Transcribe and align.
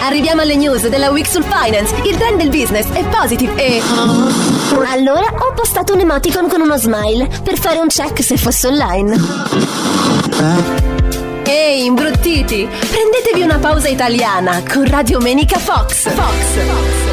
Arriviamo 0.00 0.42
alle 0.42 0.56
news 0.56 0.86
della 0.88 1.10
Week 1.10 1.26
sul 1.26 1.44
Finance. 1.44 1.94
Il 2.04 2.16
trend 2.16 2.38
del 2.38 2.48
business 2.48 2.86
è 2.92 3.04
positive 3.04 3.54
e. 3.56 3.82
Allora 4.86 5.26
ho 5.38 5.52
postato 5.54 5.94
un 5.94 6.00
emoticon 6.00 6.48
con 6.48 6.60
uno 6.60 6.76
smile 6.76 7.28
per 7.42 7.58
fare 7.58 7.78
un 7.78 7.88
check 7.88 8.22
se 8.22 8.36
fosse 8.36 8.68
online. 8.68 9.16
Ehi, 11.44 11.84
imbruttiti! 11.84 12.68
Prendetevi 12.68 13.42
una 13.42 13.58
pausa 13.58 13.88
italiana 13.88 14.62
con 14.70 14.84
Radio 14.86 15.18
Menica 15.18 15.58
Fox. 15.58 16.08
Fox. 16.10 17.07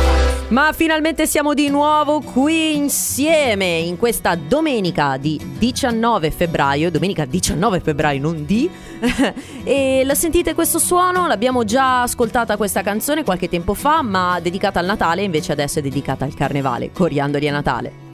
Ma 0.49 0.73
finalmente 0.73 1.25
siamo 1.25 1.55
di 1.55 1.69
nuovo 1.69 2.21
qui 2.21 2.75
insieme 2.75 3.77
in 3.79 3.97
questa 3.97 4.35
domenica 4.35 5.17
di 5.17 5.41
19 5.57 6.29
febbraio, 6.29 6.91
domenica 6.91 7.25
19 7.25 7.79
febbraio, 7.79 8.21
non 8.21 8.45
di. 8.45 8.69
e 9.63 10.03
la 10.05 10.13
sentite 10.13 10.53
questo 10.53 10.77
suono? 10.77 11.25
L'abbiamo 11.25 11.63
già 11.63 12.03
ascoltata 12.03 12.57
questa 12.57 12.83
canzone 12.83 13.23
qualche 13.23 13.49
tempo 13.49 13.73
fa, 13.73 14.03
ma 14.03 14.39
dedicata 14.39 14.79
al 14.79 14.85
Natale, 14.85 15.23
invece 15.23 15.51
adesso 15.51 15.79
è 15.79 15.81
dedicata 15.81 16.25
al 16.25 16.35
Carnevale, 16.35 16.91
coriandoli 16.91 17.47
a 17.47 17.51
Natale. 17.51 18.04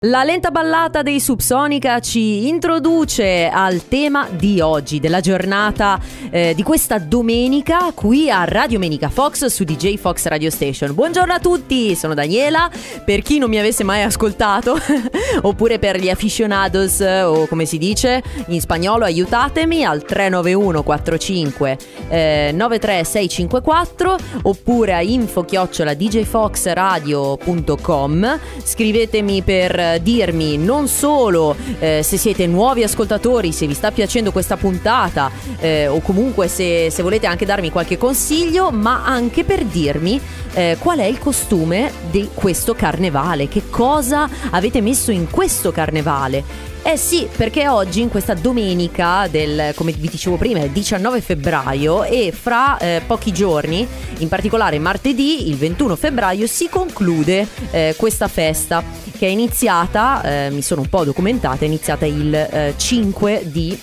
La 0.00 0.24
lenta 0.24 0.50
ballata 0.50 1.02
dei 1.02 1.20
Subsonica 1.20 2.00
ci 2.00 2.48
introduce 2.48 3.48
al 3.48 3.86
tema 3.86 4.26
di 4.30 4.60
oggi, 4.60 4.98
della 4.98 5.20
giornata 5.20 6.00
eh, 6.30 6.54
di 6.56 6.62
questa 6.62 6.96
domenica 6.98 7.92
qui 7.94 8.30
a 8.30 8.44
Radio 8.44 8.78
Menica 8.78 9.10
Fox 9.10 9.44
su 9.46 9.64
DJ 9.64 9.96
Fox 9.96 10.24
Radio 10.26 10.48
Station. 10.50 10.94
Buongiorno 10.94 11.34
a 11.34 11.38
tutti, 11.38 11.94
sono 11.94 12.14
Daniela. 12.14 12.70
Per 13.04 13.20
chi 13.20 13.36
non 13.38 13.50
mi 13.50 13.58
avesse 13.58 13.84
mai 13.84 14.02
ascoltato, 14.02 14.78
oppure 15.42 15.78
per 15.78 16.00
gli 16.00 16.08
aficionados, 16.08 17.00
o 17.00 17.46
come 17.46 17.66
si 17.66 17.76
dice 17.76 18.22
in 18.46 18.60
spagnolo, 18.60 19.04
aiutatemi 19.04 19.84
al 19.84 20.02
391 20.02 20.82
45 20.82 21.78
eh, 22.08 22.50
93654 22.54 24.16
oppure 24.42 24.94
a 24.94 25.02
info 25.02 25.44
chiocciola 25.44 25.92
djfoxradio.com. 25.94 28.40
Scrivetemi 28.64 29.41
per 29.42 30.00
dirmi 30.00 30.56
non 30.56 30.88
solo 30.88 31.56
eh, 31.78 32.02
se 32.02 32.16
siete 32.16 32.46
nuovi 32.46 32.82
ascoltatori, 32.82 33.52
se 33.52 33.66
vi 33.66 33.74
sta 33.74 33.90
piacendo 33.90 34.32
questa 34.32 34.56
puntata 34.56 35.30
eh, 35.58 35.86
o 35.86 36.00
comunque 36.00 36.48
se, 36.48 36.90
se, 36.90 37.02
volete 37.02 37.26
anche 37.26 37.44
darmi 37.44 37.70
qualche 37.70 37.98
consiglio, 37.98 38.70
ma 38.70 39.04
anche 39.04 39.44
per 39.44 39.64
dirmi 39.64 40.20
eh, 40.54 40.76
qual 40.78 40.98
è 40.98 41.04
il 41.04 41.18
costume 41.18 41.92
di 42.10 42.28
questo 42.32 42.74
carnevale, 42.74 43.48
che 43.48 43.68
cosa 43.70 44.28
avete 44.50 44.80
messo 44.80 45.10
in 45.10 45.30
questo 45.30 45.72
carnevale. 45.72 46.71
Eh 46.84 46.96
sì, 46.96 47.28
perché 47.36 47.68
oggi 47.68 48.00
in 48.00 48.08
questa 48.08 48.34
domenica 48.34 49.28
del, 49.28 49.72
come 49.76 49.92
vi 49.92 50.08
dicevo 50.08 50.36
prima, 50.36 50.64
il 50.64 50.70
19 50.70 51.20
febbraio 51.20 52.02
e 52.02 52.32
fra 52.32 52.76
eh, 52.76 53.00
pochi 53.06 53.32
giorni, 53.32 53.86
in 54.18 54.28
particolare 54.28 54.80
martedì, 54.80 55.48
il 55.48 55.56
21 55.56 55.94
febbraio, 55.94 56.46
si 56.48 56.68
conclude 56.68 57.46
eh, 57.70 57.94
questa 57.96 58.26
festa 58.26 58.82
che 59.16 59.26
è 59.26 59.30
iniziata, 59.30 60.22
eh, 60.22 60.50
mi 60.50 60.60
sono 60.60 60.80
un 60.80 60.88
po' 60.88 61.04
documentata, 61.04 61.64
è 61.64 61.66
iniziata 61.66 62.04
il 62.04 62.74
5 62.76 63.40
eh, 63.40 63.50
di 63.50 63.78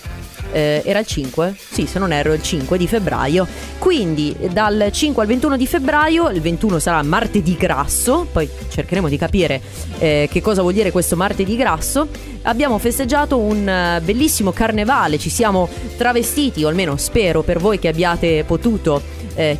eh, 0.51 0.81
era 0.85 0.99
il 0.99 1.05
5? 1.05 1.55
Sì, 1.57 1.85
se 1.85 1.99
non 1.99 2.11
erro, 2.11 2.33
il 2.33 2.41
5 2.41 2.77
di 2.77 2.87
febbraio. 2.87 3.47
Quindi 3.77 4.35
dal 4.51 4.89
5 4.91 5.21
al 5.21 5.27
21 5.27 5.57
di 5.57 5.67
febbraio, 5.67 6.29
il 6.29 6.41
21 6.41 6.79
sarà 6.79 7.01
martedì 7.03 7.55
grasso, 7.55 8.27
poi 8.31 8.49
cercheremo 8.69 9.09
di 9.09 9.17
capire 9.17 9.61
eh, 9.99 10.27
che 10.31 10.41
cosa 10.41 10.61
vuol 10.61 10.73
dire 10.73 10.91
questo 10.91 11.15
martedì 11.15 11.55
grasso. 11.55 12.07
Abbiamo 12.43 12.77
festeggiato 12.77 13.37
un 13.37 13.97
uh, 13.99 14.03
bellissimo 14.03 14.51
carnevale, 14.51 15.17
ci 15.17 15.29
siamo 15.29 15.67
travestiti, 15.97 16.63
o 16.63 16.67
almeno 16.69 16.95
spero 16.97 17.41
per 17.41 17.59
voi 17.59 17.79
che 17.79 17.89
abbiate 17.89 18.43
potuto 18.45 19.01
eh, 19.35 19.57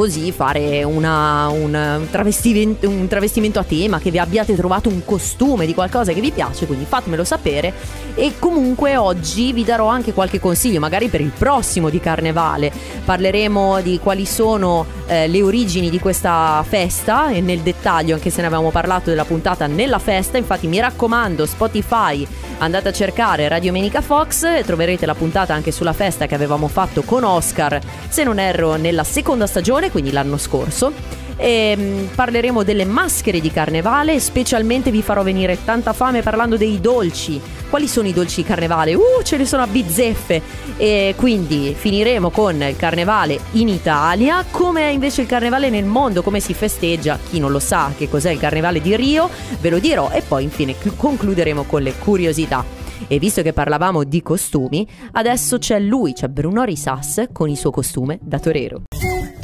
così 0.00 0.32
fare 0.32 0.82
una, 0.82 1.48
un, 1.48 2.06
travestimento, 2.10 2.88
un, 2.88 3.06
travestimento, 3.06 3.58
a 3.58 3.64
tema, 3.64 3.98
che 3.98 4.10
vi 4.10 4.18
abbiate 4.18 4.56
trovato 4.56 4.88
un 4.88 5.04
costume 5.04 5.66
di 5.66 5.74
qualcosa 5.74 6.14
che 6.14 6.22
vi 6.22 6.30
piace, 6.30 6.64
quindi 6.64 6.86
fatemelo 6.86 7.22
sapere. 7.22 7.74
E 8.14 8.38
comunque 8.38 8.96
oggi 8.96 9.52
vi 9.52 9.62
darò 9.62 9.88
anche 9.88 10.14
qualche 10.14 10.40
consiglio, 10.40 10.80
magari 10.80 11.08
per 11.08 11.20
il 11.20 11.32
prossimo 11.36 11.90
di 11.90 12.00
Carnevale. 12.00 12.72
Parleremo 13.04 13.82
di 13.82 13.98
quali 14.02 14.24
sono 14.24 14.86
eh, 15.06 15.28
le 15.28 15.42
origini 15.42 15.90
di 15.90 15.98
questa 15.98 16.64
festa 16.66 17.28
e 17.28 17.42
nel 17.42 17.60
dettaglio, 17.60 18.14
anche 18.14 18.30
se 18.30 18.40
ne 18.40 18.46
avevamo 18.46 18.70
parlato 18.70 19.10
della 19.10 19.26
puntata 19.26 19.66
nella 19.66 19.98
festa. 19.98 20.38
Infatti 20.38 20.66
mi 20.66 20.80
raccomando, 20.80 21.44
Spotify 21.44 22.26
andate 22.60 22.88
a 22.88 22.92
cercare 22.92 23.48
Radio 23.48 23.72
Menica 23.72 24.00
Fox 24.00 24.44
e 24.44 24.62
troverete 24.64 25.06
la 25.06 25.14
puntata 25.14 25.54
anche 25.54 25.72
sulla 25.72 25.92
festa 25.92 26.26
che 26.26 26.34
avevamo 26.34 26.68
fatto 26.68 27.02
con 27.02 27.24
Oscar, 27.24 27.80
se 28.08 28.22
non 28.22 28.38
erro 28.38 28.76
nella 28.76 29.04
seconda 29.04 29.46
stagione, 29.46 29.89
quindi 29.90 30.12
l'anno 30.12 30.38
scorso. 30.38 30.92
E 31.36 31.74
mm, 31.74 32.04
parleremo 32.14 32.62
delle 32.62 32.84
maschere 32.84 33.40
di 33.40 33.50
carnevale, 33.50 34.20
specialmente 34.20 34.90
vi 34.90 35.00
farò 35.00 35.22
venire 35.22 35.58
tanta 35.64 35.94
fame 35.94 36.20
parlando 36.20 36.56
dei 36.58 36.80
dolci. 36.80 37.40
Quali 37.70 37.88
sono 37.88 38.08
i 38.08 38.12
dolci 38.12 38.42
di 38.42 38.46
carnevale? 38.46 38.94
Uh, 38.94 39.22
ce 39.22 39.38
ne 39.38 39.46
sono 39.46 39.62
a 39.62 39.66
bizzeffe! 39.66 40.42
E 40.76 41.14
quindi 41.16 41.74
finiremo 41.76 42.30
con 42.30 42.60
il 42.62 42.76
carnevale 42.76 43.38
in 43.52 43.68
Italia, 43.68 44.44
come 44.50 44.82
è 44.82 44.90
invece 44.90 45.22
il 45.22 45.26
carnevale 45.26 45.70
nel 45.70 45.84
mondo, 45.84 46.22
come 46.22 46.40
si 46.40 46.52
festeggia. 46.52 47.18
Chi 47.30 47.38
non 47.38 47.50
lo 47.50 47.58
sa 47.58 47.92
che 47.96 48.08
cos'è 48.08 48.30
il 48.30 48.38
carnevale 48.38 48.82
di 48.82 48.94
Rio, 48.94 49.30
ve 49.60 49.70
lo 49.70 49.78
dirò 49.78 50.10
e 50.10 50.20
poi 50.20 50.44
infine 50.44 50.74
concluderemo 50.94 51.64
con 51.64 51.82
le 51.82 51.94
curiosità. 51.96 52.64
E 53.06 53.18
visto 53.18 53.40
che 53.40 53.52
parlavamo 53.52 54.04
di 54.04 54.22
costumi, 54.22 54.86
adesso 55.12 55.58
c'è 55.58 55.78
lui, 55.78 56.12
c'è 56.12 56.28
Bruno 56.28 56.64
Risas 56.64 57.28
con 57.32 57.48
il 57.48 57.56
suo 57.56 57.70
costume 57.70 58.18
da 58.20 58.38
torero. 58.38 58.82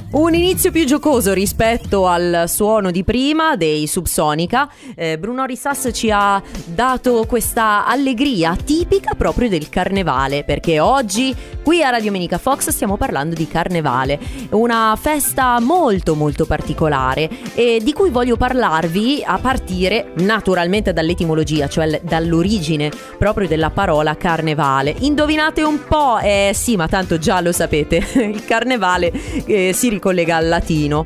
Un 0.08 0.34
inizio 0.34 0.70
più 0.70 0.84
giocoso 0.84 1.32
rispetto 1.32 2.06
al 2.06 2.44
suono 2.46 2.92
di 2.92 3.02
prima 3.02 3.56
dei 3.56 3.88
Subsonica. 3.88 4.70
Eh, 4.94 5.18
Bruno 5.18 5.44
Risas 5.44 5.90
ci 5.92 6.12
ha 6.12 6.40
dato 6.64 7.24
questa 7.26 7.84
allegria 7.84 8.54
tipica 8.54 9.14
proprio 9.14 9.48
del 9.48 9.68
carnevale, 9.68 10.44
perché 10.44 10.78
oggi 10.78 11.34
qui 11.60 11.82
a 11.82 11.90
Radio 11.90 12.12
Menica 12.12 12.38
Fox 12.38 12.68
stiamo 12.68 12.96
parlando 12.96 13.34
di 13.34 13.48
carnevale, 13.48 14.20
una 14.50 14.96
festa 14.98 15.58
molto 15.58 16.14
molto 16.14 16.46
particolare 16.46 17.28
e 17.54 17.80
di 17.82 17.92
cui 17.92 18.10
voglio 18.10 18.36
parlarvi 18.36 19.24
a 19.26 19.38
partire 19.38 20.12
naturalmente 20.18 20.92
dall'etimologia, 20.92 21.68
cioè 21.68 22.00
dall'origine 22.04 22.92
proprio 23.18 23.48
della 23.48 23.70
parola 23.70 24.16
carnevale. 24.16 24.94
Indovinate 25.00 25.62
un 25.64 25.82
po'? 25.84 26.20
Eh 26.20 26.52
sì, 26.54 26.76
ma 26.76 26.86
tanto 26.86 27.18
già 27.18 27.40
lo 27.40 27.50
sapete, 27.50 27.96
il 28.22 28.44
carnevale 28.44 29.10
eh, 29.46 29.72
si 29.72 29.94
ricollega 30.06 30.36
al 30.36 30.48
latino. 30.48 31.04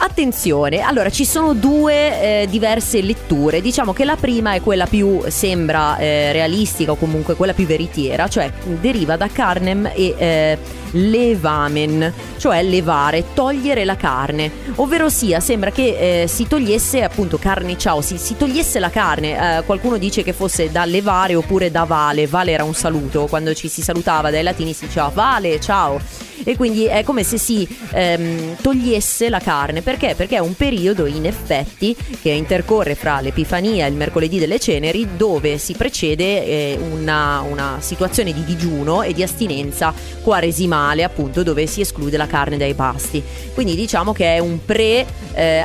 Attenzione, 0.00 0.78
allora 0.78 1.10
ci 1.10 1.24
sono 1.24 1.54
due 1.54 2.42
eh, 2.42 2.46
diverse 2.48 3.02
letture, 3.02 3.60
diciamo 3.60 3.92
che 3.92 4.04
la 4.04 4.14
prima 4.14 4.52
è 4.52 4.60
quella 4.60 4.86
più 4.86 5.22
sembra 5.26 5.98
eh, 5.98 6.30
realistica 6.30 6.92
o 6.92 6.94
comunque 6.94 7.34
quella 7.34 7.52
più 7.52 7.66
veritiera, 7.66 8.28
cioè 8.28 8.48
deriva 8.80 9.16
da 9.16 9.26
carnem 9.26 9.90
e 9.92 10.14
eh, 10.16 10.58
levamen, 10.92 12.12
cioè 12.36 12.62
levare, 12.62 13.24
togliere 13.34 13.84
la 13.84 13.96
carne, 13.96 14.50
ovvero 14.76 15.08
sia 15.08 15.40
sembra 15.40 15.70
che 15.70 16.22
eh, 16.22 16.26
si 16.26 16.46
togliesse 16.46 17.02
appunto 17.02 17.38
carne 17.38 17.76
ciao, 17.76 18.00
si, 18.00 18.18
si 18.18 18.36
togliesse 18.36 18.78
la 18.78 18.90
carne, 18.90 19.58
eh, 19.58 19.62
qualcuno 19.64 19.98
dice 19.98 20.22
che 20.22 20.32
fosse 20.32 20.70
da 20.70 20.84
levare 20.84 21.34
oppure 21.34 21.70
da 21.70 21.84
vale, 21.84 22.26
vale 22.26 22.52
era 22.52 22.64
un 22.64 22.74
saluto, 22.74 23.26
quando 23.26 23.54
ci 23.54 23.68
si 23.68 23.82
salutava 23.82 24.30
dai 24.30 24.42
latini 24.42 24.72
si 24.72 24.86
diceva 24.86 25.10
vale 25.12 25.60
ciao. 25.60 26.00
E 26.44 26.56
quindi 26.56 26.86
è 26.86 27.02
come 27.02 27.24
se 27.24 27.36
si 27.36 27.66
ehm, 27.90 28.56
togliesse 28.62 29.28
la 29.28 29.40
carne. 29.40 29.82
Perché? 29.82 30.14
Perché 30.14 30.36
è 30.36 30.40
un 30.40 30.54
periodo 30.54 31.04
in 31.04 31.26
effetti 31.26 31.94
che 32.22 32.30
intercorre 32.30 32.94
fra 32.94 33.20
l'Epifania 33.20 33.84
e 33.84 33.88
il 33.88 33.96
mercoledì 33.96 34.38
delle 34.38 34.58
ceneri 34.58 35.08
dove 35.16 35.58
si 35.58 35.74
precede 35.74 36.46
eh, 36.46 36.78
una, 36.92 37.40
una 37.40 37.78
situazione 37.80 38.32
di 38.32 38.44
digiuno 38.44 39.02
e 39.02 39.12
di 39.12 39.22
astinenza 39.22 39.92
quaresimale 40.22 40.77
appunto 41.02 41.42
dove 41.42 41.66
si 41.66 41.80
esclude 41.80 42.16
la 42.16 42.26
carne 42.26 42.56
dai 42.56 42.74
pasti. 42.74 43.22
Quindi 43.54 43.74
diciamo 43.74 44.12
che 44.12 44.36
è 44.36 44.38
un 44.38 44.64
pre 44.64 45.06
eh, 45.34 45.64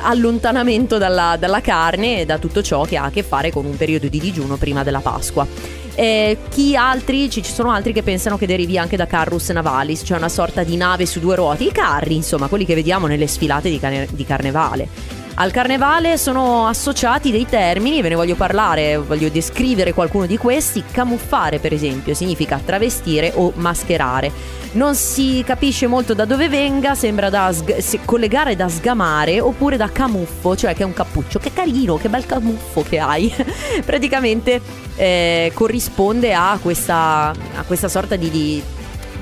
dalla, 0.97 1.37
dalla 1.37 1.61
carne 1.61 2.21
e 2.21 2.25
da 2.25 2.37
tutto 2.37 2.61
ciò 2.61 2.83
che 2.83 2.97
ha 2.97 3.05
a 3.05 3.09
che 3.11 3.23
fare 3.23 3.51
con 3.51 3.65
un 3.65 3.77
periodo 3.77 4.07
di 4.07 4.19
digiuno 4.19 4.57
prima 4.57 4.83
della 4.83 4.99
Pasqua. 4.99 5.45
Eh, 5.95 6.37
chi 6.49 6.75
altri, 6.75 7.29
ci 7.29 7.43
sono 7.43 7.71
altri 7.71 7.93
che 7.93 8.01
pensano 8.01 8.37
che 8.37 8.47
derivi 8.47 8.77
anche 8.77 8.97
da 8.97 9.05
carrus 9.05 9.49
navalis, 9.49 10.01
cioè 10.03 10.17
una 10.17 10.29
sorta 10.29 10.63
di 10.63 10.75
nave 10.75 11.05
su 11.05 11.19
due 11.19 11.35
ruote, 11.35 11.65
i 11.65 11.71
carri, 11.71 12.15
insomma, 12.15 12.47
quelli 12.47 12.65
che 12.65 12.73
vediamo 12.73 13.05
nelle 13.05 13.27
sfilate 13.27 13.69
di, 13.69 13.79
cane- 13.79 14.07
di 14.11 14.25
carnevale. 14.25 15.22
Al 15.35 15.51
carnevale 15.51 16.19
sono 16.19 16.67
associati 16.67 17.31
dei 17.31 17.47
termini, 17.47 18.03
ve 18.03 18.09
ne 18.09 18.15
voglio 18.15 18.35
parlare, 18.35 18.97
voglio 18.97 19.29
descrivere 19.29 19.91
qualcuno 19.91 20.27
di 20.27 20.37
questi. 20.37 20.83
Camuffare, 20.91 21.57
per 21.57 21.73
esempio, 21.73 22.13
significa 22.13 22.61
travestire 22.63 23.31
o 23.33 23.51
mascherare. 23.55 24.31
Non 24.73 24.93
si 24.93 25.43
capisce 25.43 25.87
molto 25.87 26.13
da 26.13 26.25
dove 26.25 26.49
venga, 26.49 26.93
sembra 26.93 27.31
da 27.31 27.51
sg- 27.51 28.05
collegare 28.05 28.55
da 28.55 28.69
sgamare 28.69 29.39
oppure 29.39 29.75
da 29.75 29.89
camuffo, 29.91 30.55
cioè 30.55 30.75
che 30.75 30.83
è 30.83 30.85
un 30.85 30.93
cappuccio. 30.93 31.39
Che 31.39 31.51
carino, 31.51 31.97
che 31.97 32.09
bel 32.09 32.27
camuffo 32.27 32.83
che 32.87 32.99
hai. 32.99 33.33
Praticamente 33.83 34.61
eh, 34.95 35.51
corrisponde 35.55 36.31
a 36.35 36.59
questa, 36.61 37.33
a 37.55 37.63
questa 37.65 37.87
sorta 37.87 38.15
di, 38.15 38.29
di 38.29 38.63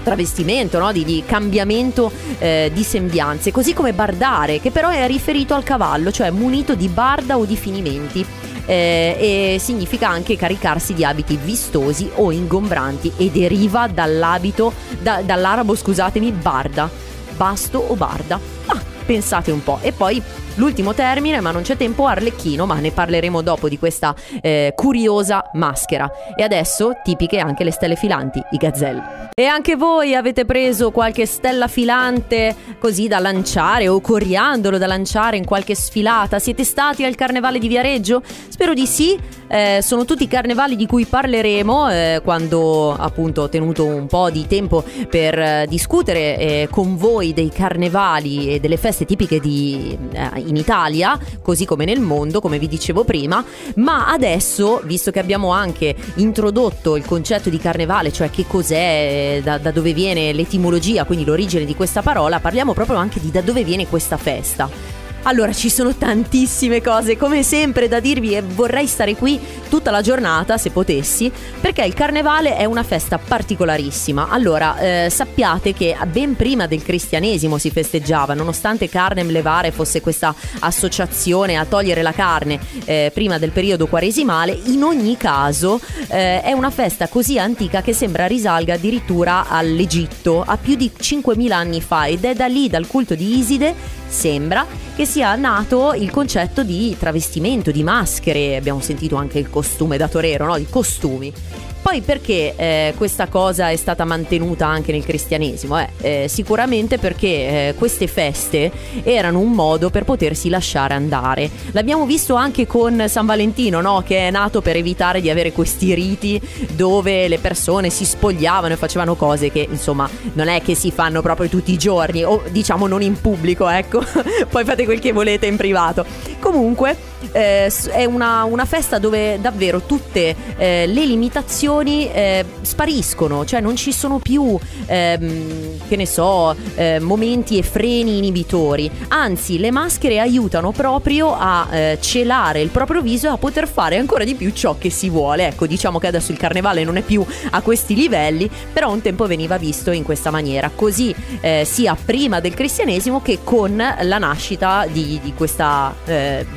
travestimento, 0.04 0.80
no? 0.80 0.92
di, 0.92 1.04
di, 1.04 1.24
cambiamento 1.26 2.12
eh, 2.40 2.72
di 2.74 2.84
sembianze, 2.84 3.52
così 3.52 3.74
come 3.74 3.94
bardare, 3.94 4.60
che 4.60 4.72
però 4.72 4.90
è 4.90 5.06
riferito 5.08 5.54
al 5.54 5.64
cavallo, 5.64 6.12
cioè 6.12 6.30
munito 6.32 6.76
di 6.76 6.88
barda 6.88 7.38
o 7.38 7.46
di 7.46 7.56
finimenti. 7.56 8.26
Eh, 8.66 9.56
e 9.56 9.60
significa 9.60 10.08
anche 10.08 10.36
caricarsi 10.38 10.94
di 10.94 11.04
abiti 11.04 11.36
vistosi 11.36 12.10
o 12.16 12.32
ingombranti 12.32 13.12
e 13.18 13.32
deriva 13.32 13.88
dall'abito, 13.88 14.72
da, 15.00 15.22
dall'arabo, 15.24 15.76
scusatemi, 15.76 16.32
barda, 16.32 16.90
basto 17.36 17.80
o 17.80 17.96
barda. 17.96 18.40
Ah, 18.68 18.82
pensate 19.06 19.52
un 19.52 19.64
po'. 19.64 19.80
E 19.82 19.92
poi 19.92 20.22
l'ultimo 20.56 20.94
termine, 20.94 21.40
ma 21.40 21.52
non 21.52 21.62
c'è 21.62 21.78
tempo, 21.78 22.06
Arlecchino, 22.06 22.66
ma 22.66 22.76
ne 22.76 22.92
parleremo 22.92 23.42
dopo 23.42 23.70
di 23.70 23.78
questa 23.78 24.16
eh, 24.42 24.74
curiosa 24.76 25.50
maschera. 25.54 26.10
E 26.36 26.44
adesso 26.44 26.94
tipiche 27.04 27.40
anche 27.40 27.64
le 27.64 27.72
stelle 27.72 27.96
filanti, 27.96 28.42
i 28.52 28.58
gazelle. 28.58 29.30
E 29.34 29.46
anche 29.46 29.76
voi 29.76 30.14
avete 30.16 30.46
preso 30.46 30.92
qualche 30.92 31.26
stella 31.26 31.68
filante 31.68 32.56
così 32.80 33.08
da 33.08 33.20
lanciare 33.20 33.88
o 33.88 34.02
coriandolo 34.02 34.78
da 34.78 34.88
lanciare 34.88 35.38
in 35.38 35.46
qualche 35.46 35.76
sfilata? 35.76 36.40
Siete 36.40 36.64
stati 36.64 37.06
al 37.06 37.16
carnevale 37.16 37.60
di 37.60 37.68
Viareggio? 37.68 38.22
Spero 38.50 38.74
di 38.74 38.86
sì. 38.86 39.18
Eh, 39.48 39.80
sono 39.82 40.06
tutti 40.06 40.24
i 40.24 40.28
carnevali 40.30 40.78
di 40.78 40.86
cui 40.86 41.04
parleremo 41.04 41.92
eh, 41.92 42.22
quando 42.24 42.94
appunto 42.94 43.42
ho 43.42 43.50
tenuto 43.50 43.86
un 43.86 44.08
po' 44.08 44.30
di 44.30 44.48
tempo 44.48 44.82
per 45.10 45.38
eh, 45.38 45.66
discutere 45.68 46.38
eh, 46.38 46.68
con 46.72 46.96
voi 46.96 47.34
dei 47.34 47.50
carnevali 47.50 48.54
e 48.54 48.62
delle 48.62 48.78
feste 48.78 49.04
tipiche 49.04 49.42
di, 49.42 49.98
eh, 50.14 50.41
in 50.46 50.56
Italia, 50.56 51.20
così 51.42 51.66
come 51.66 51.86
nel 51.86 52.00
mondo, 52.00 52.42
come 52.42 52.60
vi 52.60 52.68
dicevo 52.68 53.04
prima. 53.04 53.44
Ma 53.76 54.08
adesso, 54.08 54.82
visto 54.84 55.12
che 55.12 55.20
abbiamo 55.20 55.52
anche 55.52 55.96
introdotto 56.16 56.96
il 56.96 57.06
concetto 57.06 57.50
di 57.50 57.58
carnevale, 57.58 58.12
cioè 58.12 58.30
che 58.30 58.46
cos'è, 58.48 59.42
da, 59.44 59.58
da 59.58 59.72
dove 59.72 59.94
viene 59.94 60.34
l'etimologia, 60.34 61.06
quindi 61.06 61.26
l'origine 61.26 61.66
di 61.66 61.76
questa 61.76 62.02
parola, 62.02 62.40
parliamo 62.40 62.74
proprio 62.74 62.98
anche 62.98 63.20
di 63.20 63.32
da 63.32 63.42
dove 63.42 63.64
viene 63.64 63.88
questa 63.88 64.18
festa. 64.18 65.01
Allora, 65.24 65.54
ci 65.54 65.70
sono 65.70 65.94
tantissime 65.94 66.82
cose, 66.82 67.16
come 67.16 67.44
sempre, 67.44 67.88
da 67.88 68.00
dirvi 68.00 68.36
e 68.36 68.42
vorrei 68.42 68.88
stare 68.88 69.16
qui 69.16 69.40
tutta 69.70 69.92
la 69.92 70.02
giornata, 70.02 70.58
se 70.58 70.72
potessi, 70.72 71.32
perché 71.60 71.84
il 71.84 71.94
carnevale 71.94 72.58
è 72.58 72.66
una 72.66 72.82
festa 72.82 73.20
particolarissima. 73.20 74.30
Allora, 74.30 74.80
eh, 74.80 75.10
sappiate 75.12 75.74
che 75.74 75.96
ben 76.12 76.36
prima 76.36 76.66
del 76.66 76.82
cristianesimo 76.82 77.60
si 77.60 77.70
festeggiava, 77.70 78.34
nonostante 78.34 78.90
Carnem 78.90 79.30
Levare 79.30 79.72
fosse 79.72 80.02
questa 80.02 80.34
associazione 80.60 81.56
a 81.56 81.66
togliere 81.66 82.02
la 82.02 82.14
carne 82.14 82.60
eh, 82.86 83.12
prima 83.14 83.38
del 83.38 83.52
periodo 83.52 83.86
quaresimale, 83.86 84.60
in 84.66 84.82
ogni 84.82 85.18
caso 85.18 85.80
eh, 86.08 86.42
è 86.42 86.52
una 86.52 86.72
festa 86.72 87.08
così 87.08 87.38
antica 87.38 87.84
che 87.84 87.94
sembra 87.94 88.26
risalga 88.26 88.74
addirittura 88.74 89.48
all'Egitto, 89.48 90.44
a 90.44 90.58
più 90.58 90.74
di 90.74 90.90
5.000 91.00 91.52
anni 91.52 91.80
fa, 91.80 92.08
ed 92.08 92.26
è 92.26 92.34
da 92.34 92.48
lì, 92.48 92.68
dal 92.70 92.88
culto 92.88 93.14
di 93.14 93.38
Iside, 93.38 94.00
sembra 94.08 94.66
che 94.96 95.06
sia 95.12 95.36
nato 95.36 95.92
il 95.92 96.10
concetto 96.10 96.64
di 96.64 96.96
travestimento, 96.98 97.70
di 97.72 97.84
maschere, 97.84 98.56
abbiamo 98.56 98.80
sentito 98.80 99.18
anche 99.18 99.40
il 99.40 99.50
costume 99.50 99.98
da 99.98 100.08
torero, 100.08 100.46
no? 100.46 100.58
di 100.58 100.66
costumi. 100.70 101.34
Poi 101.82 102.02
perché 102.02 102.54
eh, 102.56 102.94
questa 102.96 103.28
cosa 103.28 103.70
è 103.70 103.76
stata 103.76 104.06
mantenuta 104.06 104.68
anche 104.68 104.92
nel 104.92 105.04
cristianesimo? 105.04 105.80
Eh, 105.80 105.90
eh, 106.02 106.28
sicuramente 106.28 107.00
perché 107.00 107.28
eh, 107.28 107.76
queste 107.76 108.06
feste 108.06 108.72
erano 109.04 109.40
un 109.40 109.52
modo 109.52 109.90
per 109.90 110.04
potersi 110.04 110.48
lasciare 110.48 110.94
andare. 110.94 111.50
L'abbiamo 111.72 112.06
visto 112.06 112.36
anche 112.36 112.68
con 112.68 113.06
San 113.08 113.26
Valentino, 113.26 113.82
no? 113.82 114.04
che 114.06 114.28
è 114.28 114.32
nato 114.32 114.62
per 114.62 114.76
evitare 114.76 115.22
di 115.22 115.32
avere 115.32 115.52
questi 115.52 115.94
riti 115.96 116.40
dove 116.74 117.28
le 117.28 117.40
persone 117.40 117.90
si 117.90 118.06
spogliavano 118.06 118.76
e 118.76 118.78
facevano 118.78 119.16
cose 119.16 119.52
che 119.52 119.68
insomma 119.70 120.08
non 120.34 120.50
è 120.50 120.62
che 120.62 120.76
si 120.76 120.92
fanno 120.92 121.22
proprio 121.22 121.50
tutti 121.50 121.72
i 121.72 121.78
giorni 121.78 122.24
o 122.24 122.44
diciamo 122.52 122.86
non 122.86 123.02
in 123.02 123.20
pubblico, 123.20 123.68
ecco. 123.68 124.04
Poi 124.48 124.64
fate 124.64 124.86
quel 124.86 125.00
che 125.00 125.12
volete 125.12 125.48
in 125.48 125.58
privato. 125.58 126.06
Comunque 126.40 127.11
eh, 127.32 127.72
è 127.92 128.06
una, 128.06 128.44
una, 128.44 128.66
festa 128.66 128.98
dove 128.98 129.40
davvero 129.40 129.82
tutte 129.82 130.36
eh, 130.58 130.86
le 130.88 131.06
limitazioni 131.06 132.12
eh, 132.12 132.46
spariscono, 132.62 133.46
cioè 133.46 133.60
non 133.60 133.76
ci 133.76 133.92
sono 133.92 134.20
più, 134.20 134.58
ehm, 134.86 135.88
che 135.88 135.96
ne 135.96 136.06
so, 136.06 136.56
eh, 136.76 137.00
momenti 137.00 137.58
e 137.58 137.64
freni 137.64 138.18
inibitori, 138.18 138.90
anzi 139.10 139.60
le 139.60 139.72
maschere 139.72 140.20
aiutano 140.20 140.72
proprio 140.72 141.36
a 141.38 141.68
eh, 141.72 141.98
celare 142.02 142.62
il 142.62 142.70
proprio 142.70 143.02
viso 143.02 143.28
e 143.28 143.30
a 143.32 143.38
poter 143.38 143.68
fare 143.68 143.98
ancora 143.98 144.24
di 144.24 144.36
più 144.36 144.52
ciò 144.52 144.76
che 144.78 144.90
si 144.90 145.10
vuole. 145.10 145.48
Ecco, 145.48 145.68
diciamo 145.68 146.00
che 146.00 146.08
adesso 146.08 146.32
il 146.32 146.38
carnevale 146.38 146.84
non 146.84 146.98
è 146.98 147.02
più 147.02 147.26
a 147.52 147.62
questi 147.62 147.96
livelli, 147.96 148.50
però 148.72 148.92
un 148.92 149.02
tempo 149.02 149.26
veniva 149.28 149.58
visto 149.58 149.92
in 149.92 150.04
questa 150.04 150.32
maniera, 150.32 150.72
così 150.74 151.14
eh, 151.42 151.64
sia 151.66 151.96
prima 151.96 152.40
del 152.40 152.54
cristianesimo 152.54 153.22
che 153.22 153.40
con 153.44 153.76
la 153.78 154.18
nascita 154.18 154.86
di, 154.92 155.20
di 155.22 155.34
questa, 155.34 155.94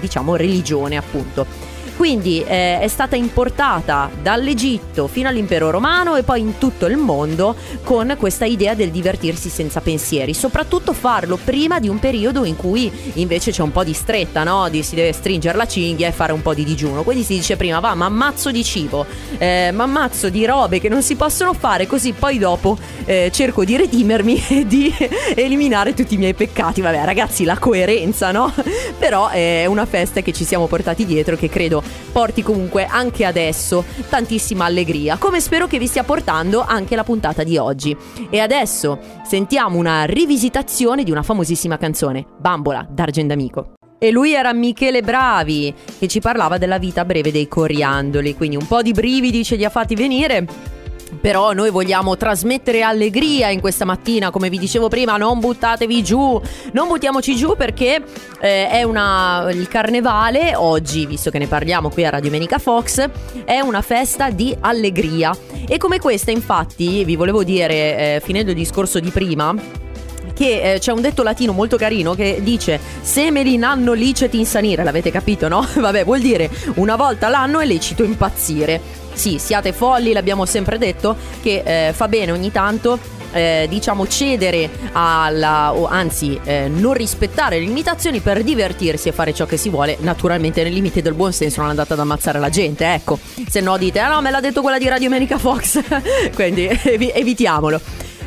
diciamo, 0.01 0.37
religione 0.37 0.54
religione 0.55 0.97
appunto. 0.97 1.47
Quindi 1.97 2.43
eh, 2.43 2.81
è 2.81 2.89
stata 2.89 3.15
importata 3.15 4.11
dall'Egitto 4.21 5.07
fino 5.07 5.29
all'impero 5.29 5.71
romano 5.71 6.17
e 6.17 6.23
poi 6.25 6.41
in 6.41 6.59
tutto 6.59 6.87
il 6.87 6.97
mondo 6.97 7.55
con 7.85 8.17
questa 8.19 8.45
idea 8.45 8.75
del 8.75 8.91
divertirsi 8.91 9.49
senza 9.49 9.81
pensieri, 9.81 10.35
soprattutto 10.35 10.93
farlo 10.93 11.39
prima 11.43 11.79
di 11.79 11.89
un 11.89 12.01
periodo 12.01 12.45
in 12.45 12.57
cui 12.57 12.91
invece 13.15 13.53
c'è 13.53 13.63
un 13.63 13.71
po' 13.71 13.85
di 13.85 13.93
stretta, 13.93 14.43
no? 14.43 14.69
Di, 14.69 14.83
si 14.83 14.97
deve 14.97 15.13
stringere 15.13 15.57
la 15.57 15.67
cinghia 15.67 16.09
e 16.09 16.13
fare 16.13 16.33
un 16.33 16.43
po' 16.43 16.53
di 16.53 16.65
digiuno. 16.65 17.05
Quindi 17.05 17.23
si 17.23 17.35
dice 17.35 17.57
prima 17.57 17.79
va, 17.79 17.95
ma 17.95 18.07
ammazzo 18.07 18.51
di 18.51 18.65
cibo, 18.65 19.07
eh, 19.39 19.71
ma 19.73 19.85
ammazzo 19.85 20.29
di 20.31 20.45
robe 20.45 20.81
che 20.81 20.89
non 20.89 21.03
si 21.03 21.15
possono 21.15 21.53
fare, 21.53 21.87
così 21.87 22.13
poi 22.13 22.39
dopo 22.39 22.77
eh, 23.05 23.31
cerco 23.33 23.65
di 23.65 23.77
redimermi 23.77 24.43
e 24.49 24.67
di 24.67 24.93
eliminare 25.37 25.95
tutti 25.95 26.15
i 26.15 26.19
miei 26.19 26.35
peccati. 26.35 26.81
Vabbè 26.81 27.05
ragazzi, 27.05 27.45
la 27.45 27.59
coerenza, 27.59 28.33
no? 28.33 28.53
Però 28.99 29.29
è 29.29 29.67
una 29.67 29.87
festa 29.87 30.23
che 30.23 30.33
ci 30.33 30.45
siamo 30.45 30.67
portati 30.67 31.07
dietro 31.07 31.37
che 31.37 31.49
credo 31.49 31.83
porti 32.13 32.43
comunque 32.43 32.87
anche 32.87 33.25
adesso. 33.25 33.85
Tantissima 34.09 34.65
allegria, 34.65 35.17
come 35.17 35.41
spero 35.41 35.67
che 35.67 35.79
vi 35.79 35.87
stia 35.87 36.05
portando 36.05 36.63
anche 36.63 36.97
la 36.97 37.05
puntata 37.05 37.43
di 37.43 37.57
oggi. 37.57 37.97
E 38.31 38.39
adesso 38.41 38.99
sentiamo 39.25 39.79
una 39.79 40.05
rivisitazione 40.05 41.05
di 41.05 41.11
una 41.11 41.23
famosissima 41.23 41.79
canzone, 41.79 42.27
Bambola 42.39 42.87
d'Argent 42.89 43.31
Amico. 43.31 43.73
E 43.99 44.11
lui 44.11 44.35
era 44.35 44.53
Michele 44.53 45.01
Bravi, 45.01 45.73
che 45.99 46.09
ci 46.09 46.21
parlava 46.21 46.59
della 46.59 46.79
vita 46.79 47.05
breve 47.05 47.33
dei 47.33 47.49
coriandoli, 47.49 48.35
quindi 48.35 48.57
un 48.57 48.67
po' 48.67 48.83
di 48.83 48.93
brividi 48.93 49.45
ce 49.45 49.57
li 49.57 49.65
ha 49.65 49.71
fatti 49.71 49.95
venire 49.95 50.74
però 51.21 51.53
noi 51.53 51.71
vogliamo 51.71 52.17
trasmettere 52.17 52.83
allegria 52.83 53.49
in 53.49 53.61
questa 53.61 53.85
mattina, 53.85 54.31
come 54.31 54.49
vi 54.49 54.59
dicevo 54.59 54.89
prima, 54.89 55.17
non 55.17 55.41
buttatevi 55.41 56.03
giù, 56.03 56.41
non 56.73 56.89
buttiamoci 56.89 57.37
giù 57.37 57.55
perché 57.57 58.03
eh, 58.41 58.69
è 58.69 58.83
una, 58.83 59.49
il 59.51 59.69
carnevale, 59.69 60.55
oggi, 60.55 61.07
visto 61.07 61.31
che 61.31 61.39
ne 61.39 61.47
parliamo 61.47 61.89
qui 61.89 62.05
a 62.05 62.11
Radio 62.11 62.31
Menica 62.31 62.59
Fox, 62.59 63.09
è 63.45 63.61
una 63.61 63.83
festa 63.83 64.31
di 64.31 64.57
allegria. 64.61 65.37
E 65.67 65.79
come 65.79 65.99
questa, 65.99 66.31
infatti, 66.31 67.05
vi 67.05 67.17
volevo 67.17 67.45
dire, 67.45 68.17
eh, 68.17 68.21
finendo 68.23 68.51
il 68.51 68.57
discorso 68.57 69.01
di 69.01 69.11
prima, 69.11 69.55
che 70.35 70.75
eh, 70.75 70.79
c'è 70.79 70.93
un 70.93 71.01
detto 71.01 71.23
latino 71.23 71.53
molto 71.53 71.77
carino 71.77 72.15
che 72.15 72.41
dice 72.43 72.81
semeli 73.01 73.55
in 73.55 73.65
anno 73.65 73.93
licet 73.93 74.35
insanire, 74.35 74.83
l'avete 74.83 75.11
capito 75.11 75.49
no? 75.49 75.67
Vabbè, 75.79 76.05
vuol 76.05 76.21
dire 76.21 76.51
una 76.75 76.97
volta 76.97 77.29
l'anno 77.29 77.61
è 77.61 77.67
lecito 77.67 78.03
impazzire 78.03 79.03
sì, 79.15 79.39
siate 79.39 79.73
folli, 79.73 80.13
l'abbiamo 80.13 80.45
sempre 80.47 80.79
detto, 80.79 81.17
che 81.43 81.63
eh, 81.65 81.93
fa 81.93 82.09
bene 82.09 82.33
ogni 82.33 82.51
tanto 82.53 82.99
eh, 83.35 83.67
diciamo 83.69 84.07
cedere 84.07 84.71
alla 84.93 85.75
o 85.75 85.87
anzi 85.87 86.39
eh, 86.45 86.69
non 86.69 86.95
rispettare 86.95 87.59
le 87.59 87.67
limitazioni 87.67 88.21
per 88.21 88.43
divertirsi 88.43 89.09
e 89.09 89.13
fare 89.13 89.35
ciò 89.35 89.45
che 89.45 89.57
si 89.57 89.69
vuole. 89.69 89.97
Naturalmente 90.01 90.63
nel 90.63 90.73
limite 90.73 91.03
del 91.03 91.15
buon 91.15 91.33
senso 91.33 91.61
non 91.61 91.71
andate 91.71 91.93
ad 91.93 91.99
ammazzare 91.99 92.39
la 92.39 92.49
gente 92.49 92.95
ecco. 92.95 93.19
Se 93.49 93.61
no 93.61 93.77
dite 93.77 93.99
ah 93.99 94.09
no 94.09 94.21
me 94.21 94.31
l'ha 94.31 94.41
detto 94.41 94.63
quella 94.63 94.79
di 94.79 94.89
Radio 94.89 95.09
America 95.09 95.37
Fox 95.37 95.81
quindi 96.35 96.67
ev- 96.71 97.13
evitiamolo 97.13 97.81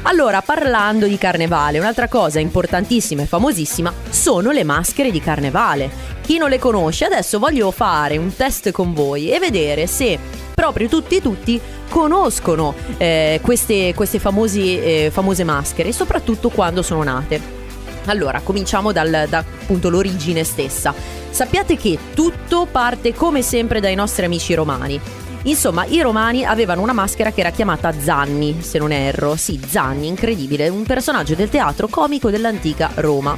allora, 0.04 0.42
parlando 0.42 1.06
di 1.06 1.18
carnevale, 1.18 1.80
un'altra 1.80 2.08
cosa 2.08 2.40
importantissima 2.40 3.24
e 3.24 3.26
famosissima 3.26 3.94
sono 4.10 4.52
le 4.52 4.64
maschere 4.64 5.12
di 5.12 5.20
carnevale. 5.20 5.90
Chi 6.22 6.38
non 6.38 6.50
le 6.50 6.60
conosce, 6.60 7.06
adesso 7.06 7.40
voglio 7.40 7.72
fare 7.72 8.18
un 8.18 8.34
test 8.36 8.72
con 8.72 8.94
voi 8.94 9.32
e 9.32 9.40
vedere 9.40 9.88
se 9.88 10.18
proprio 10.54 10.88
tutti 10.88 11.18
e 11.18 11.22
tutti 11.22 11.60
conoscono 11.90 12.74
eh, 12.98 13.40
queste, 13.42 13.94
queste 13.94 14.20
famosi, 14.20 14.80
eh, 14.80 15.10
famose 15.12 15.44
maschere, 15.44 15.92
soprattutto 15.92 16.50
quando 16.50 16.82
sono 16.82 17.04
nate. 17.04 17.56
Allora, 18.06 18.40
cominciamo 18.42 18.92
dal, 18.92 19.26
da 19.30 19.40
appunto 19.40 19.90
l'origine 19.90 20.44
stessa. 20.44 20.94
Sappiate 21.30 21.76
che 21.76 21.98
tutto 22.14 22.68
parte 22.70 23.14
come 23.14 23.42
sempre 23.42 23.80
dai 23.80 23.96
nostri 23.96 24.26
amici 24.26 24.54
romani. 24.54 25.00
Insomma, 25.48 25.86
i 25.86 26.02
romani 26.02 26.44
avevano 26.44 26.82
una 26.82 26.92
maschera 26.92 27.32
che 27.32 27.40
era 27.40 27.52
chiamata 27.52 27.94
Zanni, 27.98 28.58
se 28.62 28.80
non 28.80 28.92
erro. 28.92 29.38
Sì, 29.38 29.58
Zanni, 29.66 30.08
incredibile, 30.08 30.68
un 30.68 30.84
personaggio 30.84 31.36
del 31.36 31.48
teatro 31.48 31.88
comico 31.88 32.30
dell'antica 32.30 32.92
Roma. 32.96 33.38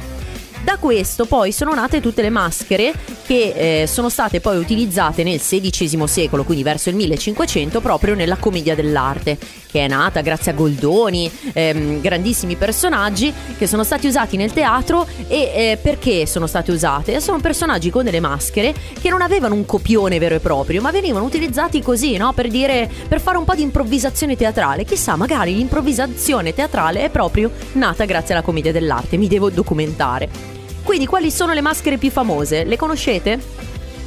Da 0.62 0.76
questo 0.76 1.24
poi 1.24 1.52
sono 1.52 1.72
nate 1.72 2.00
tutte 2.00 2.20
le 2.20 2.28
maschere 2.28 2.92
che 3.26 3.82
eh, 3.82 3.86
sono 3.86 4.10
state 4.10 4.40
poi 4.40 4.58
utilizzate 4.58 5.22
nel 5.22 5.40
XVI 5.40 6.06
secolo, 6.06 6.44
quindi 6.44 6.62
verso 6.62 6.90
il 6.90 6.96
1500, 6.96 7.80
proprio 7.80 8.14
nella 8.14 8.36
commedia 8.36 8.74
dell'arte, 8.74 9.38
che 9.70 9.84
è 9.84 9.88
nata 9.88 10.20
grazie 10.20 10.52
a 10.52 10.54
Goldoni, 10.54 11.30
ehm, 11.52 12.00
grandissimi 12.02 12.56
personaggi 12.56 13.32
che 13.56 13.66
sono 13.66 13.84
stati 13.84 14.06
usati 14.06 14.36
nel 14.36 14.52
teatro 14.52 15.06
e 15.28 15.52
eh, 15.54 15.78
perché 15.80 16.26
sono 16.26 16.46
state 16.46 16.72
usate? 16.72 17.20
Sono 17.20 17.40
personaggi 17.40 17.88
con 17.88 18.04
delle 18.04 18.20
maschere 18.20 18.74
che 19.00 19.08
non 19.08 19.22
avevano 19.22 19.54
un 19.54 19.64
copione 19.64 20.18
vero 20.18 20.34
e 20.34 20.40
proprio, 20.40 20.82
ma 20.82 20.90
venivano 20.90 21.24
utilizzati 21.24 21.80
così, 21.80 22.18
no? 22.18 22.34
Per 22.34 22.48
dire, 22.48 22.90
per 23.08 23.20
fare 23.20 23.38
un 23.38 23.44
po' 23.44 23.54
di 23.54 23.62
improvvisazione 23.62 24.36
teatrale. 24.36 24.84
Chissà, 24.84 25.16
magari 25.16 25.54
l'improvvisazione 25.54 26.52
teatrale 26.52 27.04
è 27.04 27.08
proprio 27.08 27.50
nata 27.72 28.04
grazie 28.04 28.34
alla 28.34 28.42
commedia 28.42 28.72
dell'arte, 28.72 29.16
mi 29.16 29.26
devo 29.26 29.48
documentare. 29.48 30.49
Quindi 30.90 31.06
quali 31.06 31.30
sono 31.30 31.52
le 31.52 31.60
maschere 31.60 31.98
più 31.98 32.10
famose? 32.10 32.64
Le 32.64 32.76
conoscete? 32.76 33.40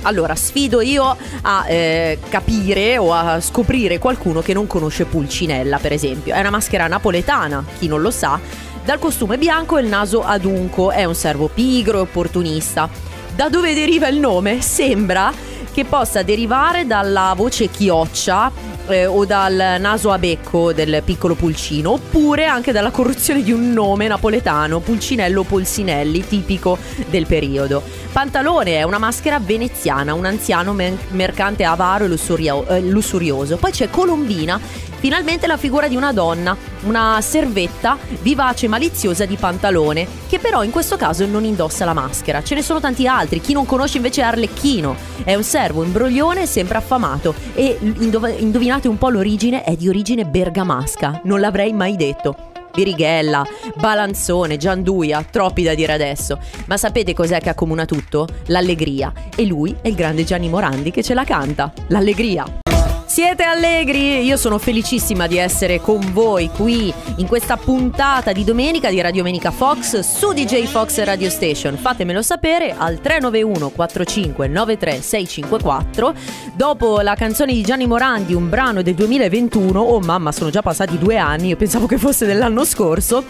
Allora, 0.02 0.36
sfido 0.36 0.82
io 0.82 1.16
a 1.44 1.66
eh, 1.66 2.20
capire 2.28 2.98
o 2.98 3.14
a 3.14 3.40
scoprire 3.40 4.00
qualcuno 4.00 4.42
che 4.42 4.52
non 4.52 4.68
conosce 4.68 5.06
Pulcinella, 5.06 5.78
per 5.78 5.94
esempio. 5.94 6.34
È 6.34 6.42
una 6.42 6.50
maschera 6.50 6.88
napoletana, 6.88 7.64
chi 7.80 7.88
non 7.88 8.02
lo 8.02 8.12
sa, 8.12 8.38
dal 8.84 9.00
costume 9.00 9.38
bianco 9.38 9.78
e 9.78 9.82
il 9.84 9.88
naso 9.88 10.26
adunco, 10.26 10.92
è 10.92 11.06
un 11.06 11.16
servo 11.16 11.48
pigro 11.48 12.00
e 12.00 12.02
opportunista. 12.02 12.90
Da 13.34 13.48
dove 13.48 13.74
deriva 13.74 14.10
il 14.10 14.20
nome? 14.20 14.62
Sembra 14.62 15.32
che 15.72 15.86
possa 15.86 16.22
derivare 16.22 16.86
dalla 16.86 17.34
voce 17.34 17.70
chioccia 17.70 18.52
eh, 18.88 19.06
o 19.06 19.26
dal 19.26 19.78
naso 19.80 20.12
a 20.12 20.18
becco 20.18 20.74
del 20.74 21.02
piccolo 21.04 21.36
pulcino, 21.36 21.92
oppure 21.92 22.46
anche 22.46 22.72
dalla 22.72 22.92
corruzione 22.92 23.44
di 23.44 23.52
un 23.52 23.72
nome 23.72 24.08
napoletano, 24.08 24.80
Pulcinello 24.80 25.44
Polsinelli, 25.44 26.26
tipico 26.26 26.78
del 27.10 27.26
periodo. 27.26 27.82
Pantalone 28.12 28.78
è 28.78 28.84
una 28.84 28.98
maschera 28.98 29.40
veneziana, 29.40 30.14
un 30.14 30.26
anziano 30.26 30.74
mercante 30.74 31.64
avaro 31.64 32.06
e 32.06 32.08
lussurio- 32.08 32.68
eh, 32.68 32.82
lussurioso. 32.82 33.58
Poi 33.58 33.72
c'è 33.72 33.90
Colombina 33.90 34.60
finalmente 35.04 35.48
la 35.48 35.58
figura 35.58 35.90
di 35.90 35.98
una 35.98 36.14
donna, 36.14 36.56
una 36.84 37.20
servetta 37.20 37.98
vivace 38.22 38.68
e 38.68 38.70
maliziosa 38.70 39.26
di 39.26 39.36
pantalone, 39.36 40.08
che 40.30 40.40
però 40.40 40.64
in 40.64 40.72
questo 40.72 40.96
caso 40.96 41.26
non 41.26 41.44
indossa 41.44 41.84
la 41.84 41.92
maschera. 41.92 42.42
Ce 42.42 42.56
ne 42.56 42.62
sono 42.62 42.80
tanti 42.80 43.06
altri, 43.06 43.42
chi 43.42 43.52
non 43.52 43.66
conosce 43.66 43.98
invece 43.98 44.22
è 44.22 44.24
Arlecchino, 44.24 44.96
è 45.26 45.36
un 45.36 45.44
servo 45.44 45.84
imbroglione 45.84 46.46
sempre 46.46 46.78
affamato 46.78 47.36
e 47.54 47.78
indov- 47.82 48.40
indovinate 48.40 48.88
un 48.88 48.98
po' 48.98 49.10
l'origine, 49.10 49.64
è 49.64 49.76
di 49.76 49.90
origine 49.90 50.24
bergamasca, 50.24 51.20
non 51.26 51.42
l'avrei 51.42 51.74
mai 51.74 51.98
detto. 51.98 52.52
Birighella, 52.74 53.46
Balanzone, 53.76 54.56
Gianduia, 54.56 55.22
troppi 55.30 55.64
da 55.64 55.76
dire 55.76 55.92
adesso. 55.92 56.40
Ma 56.68 56.78
sapete 56.78 57.14
cos'è 57.14 57.42
che 57.42 57.50
accomuna 57.50 57.84
tutto? 57.84 58.26
L'allegria. 58.46 59.12
E 59.36 59.46
lui 59.46 59.76
è 59.82 59.90
il 59.90 59.96
grande 59.96 60.24
Gianni 60.24 60.48
Morandi 60.48 60.92
che 60.92 61.04
ce 61.04 61.14
la 61.14 61.26
canta. 61.26 61.74
L'allegria. 61.90 62.62
Siete 63.06 63.44
allegri? 63.44 64.24
Io 64.24 64.38
sono 64.38 64.58
felicissima 64.58 65.28
di 65.28 65.38
essere 65.38 65.80
con 65.80 66.00
voi 66.14 66.50
qui 66.50 66.92
in 67.18 67.28
questa 67.28 67.58
puntata 67.58 68.32
di 68.32 68.44
domenica 68.44 68.90
di 68.90 69.02
Radio 69.02 69.22
Domenica 69.22 69.52
Fox 69.52 70.00
su 70.00 70.32
DJ 70.32 70.66
Fox 70.66 71.04
Radio 71.04 71.30
Station. 71.30 71.78
Fatemelo 71.78 72.24
sapere 72.24 72.74
al 72.76 73.02
391 73.02 73.70
45 73.70 74.48
93 74.48 75.02
654. 75.02 76.14
Dopo 76.56 77.02
la 77.02 77.14
canzone 77.14 77.54
di 77.54 77.62
Gianni 77.62 77.86
Morandi, 77.86 78.34
un 78.34 78.50
brano 78.50 78.82
del 78.82 78.96
2021, 78.96 79.80
oh 79.80 80.00
mamma, 80.00 80.32
sono 80.32 80.50
già 80.50 80.62
passati 80.62 80.98
due 80.98 81.18
anni, 81.18 81.50
io 81.50 81.56
pensavo 81.56 81.86
che 81.86 81.98
fosse 81.98 82.26
dell'anno 82.26 82.66
scorso. 82.66 83.24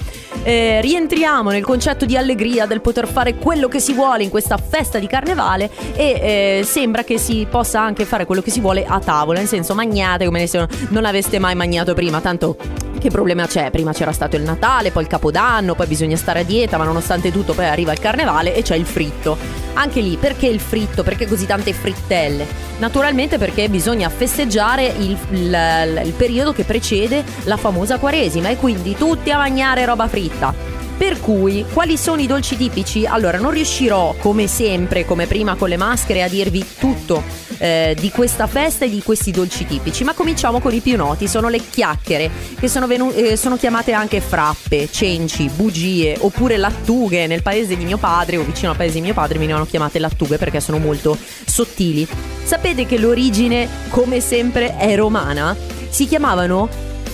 Eh, 0.43 0.79
rientriamo 0.81 1.49
nel 1.49 1.63
concetto 1.63 2.05
di 2.05 2.15
allegria 2.15 2.65
del 2.65 2.81
poter 2.81 3.07
fare 3.07 3.35
quello 3.35 3.67
che 3.67 3.79
si 3.79 3.93
vuole 3.93 4.23
in 4.23 4.29
questa 4.29 4.57
festa 4.57 4.99
di 4.99 5.07
carnevale 5.07 5.69
e 5.95 6.59
eh, 6.59 6.63
sembra 6.63 7.03
che 7.03 7.17
si 7.17 7.45
possa 7.49 7.81
anche 7.81 8.05
fare 8.05 8.25
quello 8.25 8.41
che 8.41 8.51
si 8.51 8.59
vuole 8.59 8.85
a 8.85 8.99
tavola, 8.99 9.39
nel 9.39 9.47
senso 9.47 9.62
magnate 9.73 10.25
come 10.25 10.45
se 10.47 10.67
non 10.89 11.05
aveste 11.05 11.39
mai 11.39 11.55
mangiato 11.55 11.93
prima, 11.93 12.19
tanto 12.19 12.57
che 13.03 13.09
problema 13.09 13.45
c'è? 13.47 13.69
Prima 13.69 13.91
c'era 13.91 14.13
stato 14.13 14.37
il 14.37 14.43
Natale, 14.43 14.91
poi 14.91 15.03
il 15.03 15.09
Capodanno, 15.09 15.75
poi 15.75 15.87
bisogna 15.87 16.15
stare 16.15 16.39
a 16.39 16.43
dieta, 16.43 16.77
ma 16.77 16.85
nonostante 16.85 17.33
tutto 17.33 17.53
poi 17.53 17.65
arriva 17.65 17.91
il 17.91 17.99
Carnevale 17.99 18.55
e 18.55 18.61
c'è 18.61 18.77
il 18.77 18.85
fritto. 18.85 19.37
Anche 19.73 19.99
lì, 19.99 20.15
perché 20.15 20.47
il 20.47 20.61
fritto? 20.61 21.03
Perché 21.03 21.27
così 21.27 21.45
tante 21.45 21.73
frittelle? 21.73 22.47
Naturalmente 22.79 23.37
perché 23.37 23.67
bisogna 23.67 24.07
festeggiare 24.07 24.85
il, 24.85 25.17
il, 25.31 26.01
il 26.05 26.13
periodo 26.13 26.53
che 26.53 26.63
precede 26.63 27.25
la 27.43 27.57
famosa 27.57 27.97
Quaresima 27.97 28.47
e 28.47 28.55
quindi 28.55 28.95
tutti 28.95 29.31
a 29.31 29.37
mangiare 29.37 29.83
roba 29.83 30.07
fritta. 30.07 30.53
Per 30.95 31.19
cui, 31.19 31.65
quali 31.73 31.97
sono 31.97 32.21
i 32.21 32.27
dolci 32.27 32.55
tipici? 32.55 33.05
Allora, 33.05 33.37
non 33.37 33.51
riuscirò, 33.51 34.15
come 34.19 34.47
sempre, 34.47 35.03
come 35.03 35.27
prima 35.27 35.55
con 35.55 35.67
le 35.67 35.75
maschere, 35.75 36.23
a 36.23 36.29
dirvi 36.29 36.65
tutto 36.79 37.21
eh, 37.57 37.95
di 37.99 38.09
questa 38.09 38.47
festa 38.47 38.85
e 38.85 38.89
di 38.89 39.01
questi 39.01 39.31
dolci 39.31 39.65
tipici, 39.65 40.03
ma 40.03 40.13
cominciamo 40.13 40.59
con 40.59 40.73
i 40.73 40.79
più 40.79 40.95
noti, 40.97 41.27
sono 41.27 41.49
le 41.49 41.61
chiacchiere, 41.69 42.29
che 42.59 42.67
sono, 42.67 42.87
venu- 42.87 43.13
eh, 43.15 43.37
sono 43.37 43.57
chiamate 43.57 43.91
anche 43.93 44.21
frappe, 44.21 44.89
cenci, 44.91 45.49
bugie, 45.53 46.15
oppure 46.19 46.57
lattughe. 46.57 47.27
Nel 47.27 47.41
paese 47.41 47.75
di 47.75 47.85
mio 47.85 47.97
padre, 47.97 48.37
o 48.37 48.43
vicino 48.43 48.71
al 48.71 48.77
paese 48.77 48.95
di 48.95 49.01
mio 49.01 49.13
padre, 49.13 49.37
venivano 49.37 49.65
chiamate 49.65 49.99
lattughe 49.99 50.37
perché 50.37 50.59
sono 50.59 50.77
molto 50.77 51.17
sottili. 51.45 52.07
Sapete 52.43 52.85
che 52.85 52.97
l'origine, 52.97 53.67
come 53.89 54.19
sempre, 54.19 54.77
è 54.77 54.95
romana? 54.95 55.55
Si 55.89 56.07
chiamavano 56.07 56.67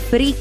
fri- 0.08 0.36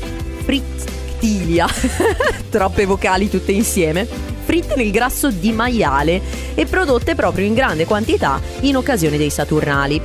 frit 0.45 0.97
Tilia, 1.19 1.67
troppe 2.49 2.87
vocali 2.87 3.29
tutte 3.29 3.53
insieme, 3.53 4.07
fritte 4.49 4.77
nel 4.77 4.91
grasso 4.91 5.31
di 5.31 5.53
maiale 5.53 6.23
e 6.55 6.65
prodotte 6.65 7.15
proprio 7.15 7.45
in 7.45 7.53
grande 7.53 7.85
quantità 7.85 8.41
in 8.61 8.79
occasione 8.79 9.19
dei 9.19 9.29
Saturnali. 9.29 10.01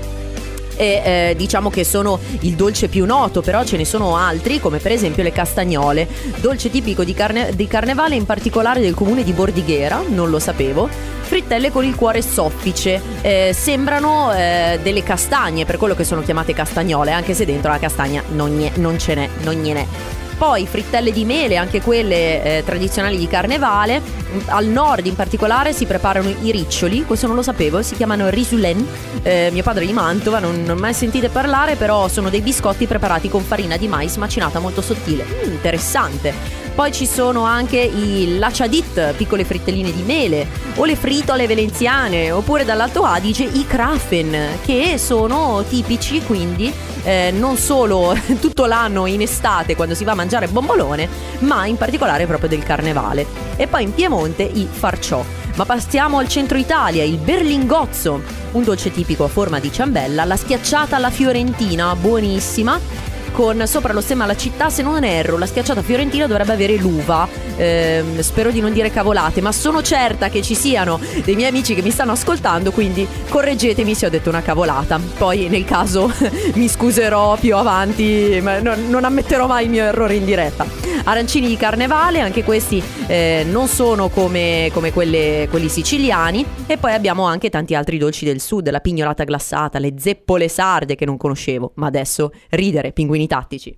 E 0.76 0.86
eh, 0.86 1.34
diciamo 1.38 1.70
che 1.70 1.86
sono 1.86 2.20
il 2.42 2.56
dolce 2.56 2.90
più 2.90 3.06
noto, 3.06 3.40
però 3.40 3.64
ce 3.64 3.78
ne 3.78 3.86
sono 3.86 4.18
altri, 4.18 4.60
come 4.60 4.80
per 4.80 4.92
esempio 4.92 5.24
le 5.24 5.32
castagnole, 5.32 6.10
dolce 6.42 6.70
tipico 6.70 7.06
di, 7.06 7.14
carne- 7.14 7.56
di 7.56 7.68
carnevale, 7.68 8.16
in 8.16 8.26
particolare 8.26 8.82
del 8.82 8.94
comune 8.94 9.24
di 9.24 9.32
Bordighera, 9.32 10.04
non 10.10 10.30
lo 10.30 10.40
sapevo. 10.40 10.90
Frittelle 10.90 11.72
con 11.72 11.86
il 11.86 11.96
cuore 11.96 12.22
soffice, 12.22 13.02
eh, 13.22 13.56
sembrano 13.58 14.34
eh, 14.34 14.78
delle 14.84 15.04
castagne, 15.04 15.64
per 15.64 15.78
quello 15.78 15.96
che 15.96 16.04
sono 16.04 16.22
chiamate 16.22 16.54
castagnole, 16.54 17.12
anche 17.12 17.34
se 17.34 17.46
dentro 17.46 17.72
la 17.72 17.80
castagna 17.80 18.22
non, 18.34 18.70
non 18.74 19.00
ce 19.00 19.16
n'è, 19.16 19.30
non 19.44 19.54
gliene 19.54 20.23
poi 20.38 20.66
frittelle 20.66 21.12
di 21.12 21.26
mele, 21.26 21.58
anche 21.58 21.82
quelle 21.82 22.44
eh, 22.44 22.64
tradizionali 22.64 23.18
di 23.18 23.28
carnevale. 23.28 24.02
Al 24.46 24.66
nord 24.66 25.06
in 25.06 25.16
particolare 25.16 25.74
si 25.74 25.86
preparano 25.86 26.30
i 26.42 26.52
riccioli, 26.52 27.06
questo 27.06 27.28
non 27.28 27.36
lo 27.36 27.42
sapevo, 27.42 27.82
si 27.82 27.96
chiamano 27.96 28.30
risulen. 28.30 28.86
Eh, 29.22 29.50
mio 29.52 29.64
padre 29.64 29.84
è 29.84 29.88
di 29.88 29.94
Mantova, 29.94 30.40
non, 30.40 30.64
non 30.64 30.78
mai 30.78 30.94
sentite 30.94 31.30
parlare, 31.30 31.76
però 31.76 32.08
sono 32.08 32.30
dei 32.30 32.42
biscotti 32.42 32.88
preparati 32.88 33.30
con 33.30 33.44
farina 33.44 33.78
di 33.78 33.88
mais 33.88 34.16
macinata 34.18 34.60
molto 34.60 34.82
sottile. 34.82 35.24
Mm, 35.24 35.52
interessante. 35.52 36.63
Poi 36.76 36.92
ci 36.92 37.06
sono 37.06 37.44
anche 37.44 37.78
i 37.78 38.40
lachadit, 38.40 39.14
piccole 39.14 39.46
frittelline 39.46 39.94
di 39.94 40.02
mele, 40.02 40.48
o 40.76 40.86
le 40.86 40.96
fritole 40.96 41.46
veneziane, 41.46 42.32
oppure 42.32 42.66
dall'Alto 42.66 43.04
Adige 43.04 43.44
i 43.44 43.68
krafen, 43.68 44.58
che 44.64 44.98
sono 44.98 45.64
tipici 45.70 46.24
quindi 46.24 46.74
eh, 47.04 47.32
non 47.32 47.58
solo 47.58 48.18
tutto 48.42 48.66
l'anno 48.66 49.06
in 49.06 49.22
estate 49.22 49.76
quando 49.76 49.94
si 49.94 50.04
va 50.04 50.14
a 50.14 50.16
mangiare 50.16 50.48
bombolone, 50.48 51.08
ma 51.40 51.68
in 51.68 51.78
particolare 51.78 52.26
proprio 52.26 52.50
del 52.50 52.64
carnevale. 52.64 53.28
E 53.56 53.68
poi 53.68 53.84
in 53.84 53.94
Piemonte 53.94 54.42
i 54.42 54.68
farciò. 54.70 55.24
Ma 55.56 55.66
passiamo 55.66 56.18
al 56.18 56.28
centro 56.28 56.58
Italia, 56.58 57.04
il 57.04 57.18
berlingozzo, 57.18 58.20
un 58.54 58.64
dolce 58.64 58.92
tipico 58.92 59.26
a 59.26 59.28
forma 59.28 59.60
di 59.60 59.72
ciambella, 59.72 60.26
la 60.26 60.36
schiacciata 60.36 60.96
alla 60.96 61.12
fiorentina, 61.12 61.96
buonissima 61.96 63.12
con 63.34 63.66
sopra 63.66 63.92
lo 63.92 64.00
stemma 64.00 64.26
la 64.26 64.36
città, 64.36 64.70
se 64.70 64.84
non 64.84 65.04
erro, 65.04 65.38
la 65.38 65.48
schiacciata 65.48 65.82
fiorentina 65.82 66.28
dovrebbe 66.28 66.54
avere 66.54 66.78
l'uva. 66.78 67.28
Eh, 67.58 68.04
spero 68.20 68.52
di 68.52 68.62
non 68.62 68.72
dire 68.72 68.92
cavolate, 68.92 69.42
ma 69.42 69.52
sono 69.52 69.82
certa 69.82 70.30
che 70.30 70.42
ci 70.42 70.56
siano 70.56 71.00
dei 71.26 71.36
miei 71.36 71.50
amici 71.50 71.76
che 71.76 71.82
mi 71.82 71.92
stanno 71.92 72.14
ascoltando, 72.14 72.72
quindi 72.72 73.06
correggetemi 73.28 73.94
se 73.96 74.06
ho 74.06 74.10
detto 74.10 74.30
una 74.30 74.42
cavolata. 74.42 75.00
Poi 75.18 75.50
nel 75.50 75.66
caso 75.66 76.12
mi 76.54 76.68
scuserò 76.68 77.36
più 77.38 77.58
avanti, 77.58 78.40
ma 78.42 78.60
non, 78.60 78.88
non 78.88 79.04
ammetterò 79.04 79.48
mai 79.48 79.66
il 79.66 79.72
mio 79.72 79.84
errore 79.84 80.16
in 80.16 80.26
diretta. 80.26 80.66
Arancini 81.06 81.48
di 81.48 81.58
carnevale, 81.58 82.22
anche 82.22 82.44
questi 82.44 82.82
eh, 83.08 83.46
non 83.50 83.68
sono 83.68 84.08
come, 84.08 84.70
come 84.72 84.94
quelle, 84.94 85.48
quelli 85.50 85.68
siciliani. 85.68 86.46
E 86.66 86.78
poi 86.78 86.94
abbiamo 86.94 87.26
anche 87.26 87.50
tanti 87.50 87.76
altri 87.76 87.98
dolci 87.98 88.24
del 88.24 88.40
sud, 88.40 88.70
la 88.70 88.80
pignolata 88.80 89.24
glassata, 89.26 89.80
le 89.80 89.96
zeppole 89.98 90.48
sarde 90.48 90.96
che 90.96 91.06
non 91.06 91.18
conoscevo, 91.18 91.74
ma 91.76 91.88
adesso 91.88 92.32
ridere, 92.52 92.94
pinguini 92.94 93.23
tattici. 93.28 93.76